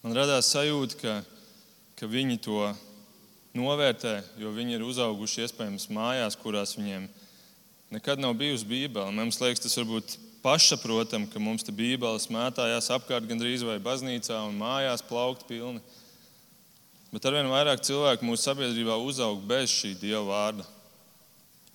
Man 0.00 0.16
radās 0.16 0.48
sajūta, 0.54 0.96
ka, 0.96 1.16
ka 2.00 2.08
viņi 2.08 2.38
to 2.40 2.62
novērtē, 3.56 4.14
jo 4.40 4.52
viņi 4.56 4.78
ir 4.78 4.84
uzauguši 4.86 5.44
iespējams 5.44 5.90
mājās, 5.92 6.38
kurās 6.40 6.72
viņiem 6.78 7.04
nekad 7.90 8.20
nav 8.22 8.34
bijusi 8.38 8.66
bībele. 8.66 9.12
Mums 9.14 9.40
liekas, 9.42 9.62
tas 9.64 9.76
varbūt 9.78 10.16
pašsaprotami, 10.44 11.28
ka 11.32 11.42
mums 11.42 11.66
te 11.66 11.74
bībeles 11.74 12.30
mētājās 12.32 12.90
apkārt 12.94 13.28
gandrīz 13.28 13.64
vai 13.66 13.80
baznīcā 13.82 14.38
un 14.48 14.58
mājās 14.60 15.04
plaukt 15.06 15.46
pilni. 15.48 15.82
Bet 17.10 17.26
arvien 17.26 17.50
vairāk 17.50 17.82
cilvēku 17.82 18.26
mūsu 18.26 18.46
sabiedrībā 18.46 18.94
uzaug 19.02 19.42
bez 19.46 19.72
šī 19.74 19.96
dieva 19.98 20.22
vārda. 20.28 20.66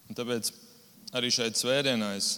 Un 0.07 0.17
tāpēc 0.17 0.51
arī 1.15 1.31
šeit 1.33 1.59
svētdienā 1.59 2.13
es 2.15 2.29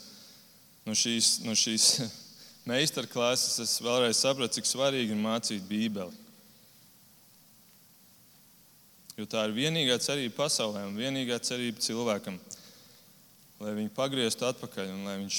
no 0.87 0.95
šīs, 0.97 1.37
no 1.45 1.53
šīs 1.57 1.89
meistarklases 2.69 3.61
es 3.63 3.77
vēlreiz 3.83 4.17
sapratu, 4.17 4.57
cik 4.57 4.67
svarīgi 4.67 5.13
ir 5.13 5.21
mācīt 5.21 5.67
Bībeli. 5.69 6.25
Jo 9.17 9.25
tā 9.25 9.47
ir 9.47 9.55
vienīgā 9.55 9.95
cerība 10.01 10.43
pasaulē 10.43 10.83
un 10.85 10.97
vienīgā 10.97 11.39
cerība 11.41 11.81
cilvēkam, 11.81 12.35
lai 13.61 13.73
viņi 13.77 13.93
pagrieztu 13.95 14.45
atpakaļ 14.47 14.91
un 14.93 15.05
lai 15.07 15.15
viņš 15.23 15.37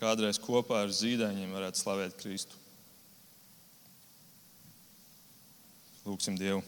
kādreiz 0.00 0.38
kopā 0.40 0.84
ar 0.84 0.92
zīdaiņiem 0.94 1.54
varētu 1.54 1.82
slavēt 1.82 2.18
Kristu. 2.20 2.56
Lūksim 6.06 6.38
Dievu! 6.40 6.62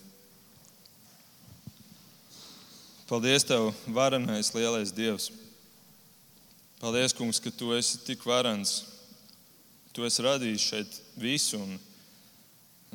Paldies, 3.09 3.45
Tev, 3.45 3.71
varenais, 3.93 4.53
lielais 4.55 4.93
Dievs! 4.95 5.31
Paldies, 6.81 7.15
Kungs, 7.15 7.39
ka 7.39 7.51
Tu 7.51 7.71
esi 7.77 8.01
tik 8.07 8.25
varans. 8.27 8.83
Tu 9.93 10.05
esi 10.09 10.25
radījis 10.25 10.67
šeit 10.67 10.95
visu, 11.21 11.61
un, 11.61 11.77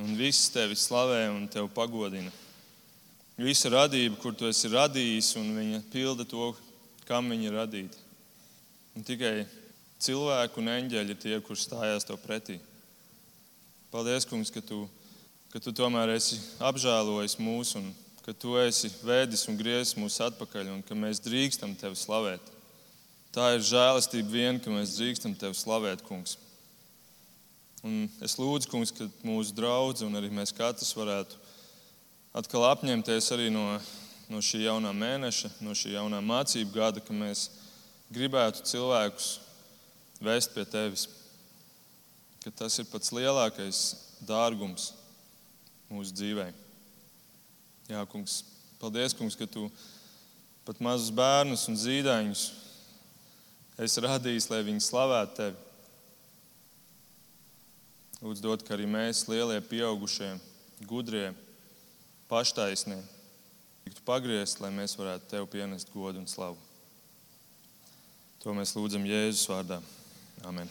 un 0.01 0.15
viss 0.17 0.49
tevi 0.51 0.75
slavē 0.75 1.27
un 1.29 1.45
tevi 1.47 1.69
pagodina. 1.71 2.33
Visa 3.37 3.69
radība, 3.69 4.17
kur 4.17 4.33
tu 4.33 4.49
esi 4.49 4.71
radījis, 4.73 5.35
un 5.37 5.51
viņa 5.53 5.83
pilda 5.93 6.25
to, 6.25 6.49
kam 7.07 7.31
viņa 7.31 7.47
ir 7.47 7.55
radīta. 7.55 8.03
Un 8.97 9.05
tikai 9.07 9.45
cilvēku 10.03 10.61
un 10.61 10.73
eņģeļi 10.73 11.13
ir 11.13 11.21
tie, 11.21 11.37
kurš 11.43 11.67
stājās 11.67 12.07
tev 12.07 12.19
pretī. 12.21 12.57
Paldies, 13.93 14.27
Kungs, 14.27 14.51
ka 14.51 14.61
tu, 14.61 14.83
ka 15.53 15.61
tu 15.63 15.71
tomēr 15.71 16.11
esi 16.17 16.39
apžēlojis 16.59 17.37
mūs, 17.39 17.75
un 17.79 17.87
ka 18.25 18.33
tu 18.35 18.57
esi 18.59 18.91
vēdis 19.07 19.47
un 19.47 19.55
griezis 19.59 19.95
mūs 19.95 20.19
atpakaļ, 20.25 20.73
un 20.75 20.83
ka 20.83 20.97
mēs 20.97 21.23
drīkstam 21.23 21.77
tevi 21.79 21.95
slavēt. 21.95 22.51
Tā 23.31 23.53
ir 23.55 23.63
žēlastība 23.63 24.33
vien, 24.33 24.59
ka 24.59 24.73
mēs 24.73 24.97
drīkstam 24.97 25.37
tevi 25.39 25.55
slavēt, 25.55 26.03
kungs. 26.07 26.35
Un 27.85 28.07
es 28.25 28.35
lūdzu, 28.35 28.67
kungs, 28.71 28.91
ka 28.91 29.07
mūsu 29.23 29.55
draugi 29.55 30.03
un 30.03 30.19
arī 30.19 30.31
mēs 30.33 30.51
katrs 30.57 30.91
varētu 30.97 31.37
atkal 32.37 32.65
apņemties 32.73 33.31
arī 33.35 33.47
no, 33.53 33.63
no 34.31 34.41
šī 34.43 34.65
jaunā 34.65 34.91
mēneša, 34.95 35.53
no 35.63 35.75
šī 35.77 35.95
jaunā 35.95 36.19
mācību 36.23 36.73
gada, 36.75 37.03
ka 37.03 37.15
mēs 37.15 37.47
gribētu 38.13 38.65
cilvēkus 38.67 39.29
vest 40.23 40.53
pie 40.55 40.65
tevis. 40.67 41.07
Ka 42.43 42.51
tas 42.63 42.77
ir 42.79 42.87
pats 42.91 43.11
lielākais 43.15 43.81
dārgums 44.27 44.91
mūsu 45.91 46.15
dzīvē. 46.15 46.47
Jā, 47.87 48.03
kungs, 48.11 48.41
paldies, 48.81 49.15
kungs, 49.15 49.35
ka 49.39 49.47
tu 49.47 49.67
pat 50.67 50.79
mazus 50.83 51.13
bērnus 51.15 51.67
un 51.71 51.79
zīdaiņus 51.79 52.43
esi 53.85 54.03
radījis, 54.03 54.49
lai 54.51 54.63
viņi 54.67 54.83
slavētu 54.83 55.37
tevi. 55.37 55.63
Lūdzu, 58.17 58.41
dod, 58.41 58.63
ka 58.65 58.73
arī 58.73 58.87
mēs, 58.89 59.27
lielie, 59.29 59.59
pieaugušie, 59.61 60.31
gudrie, 60.89 61.29
paštaisnie, 62.27 62.97
tiktu 63.87 64.03
pagriezt, 64.07 64.59
lai 64.59 64.73
mēs 64.75 64.97
varētu 64.99 65.31
tev 65.31 65.47
pienest 65.51 65.93
godu 65.93 66.19
un 66.19 66.27
slavu. 66.27 66.59
To 68.43 68.55
mēs 68.55 68.75
lūdzam 68.75 69.07
Jēzus 69.07 69.47
vārdā. 69.49 69.79
Amen. 70.47 70.69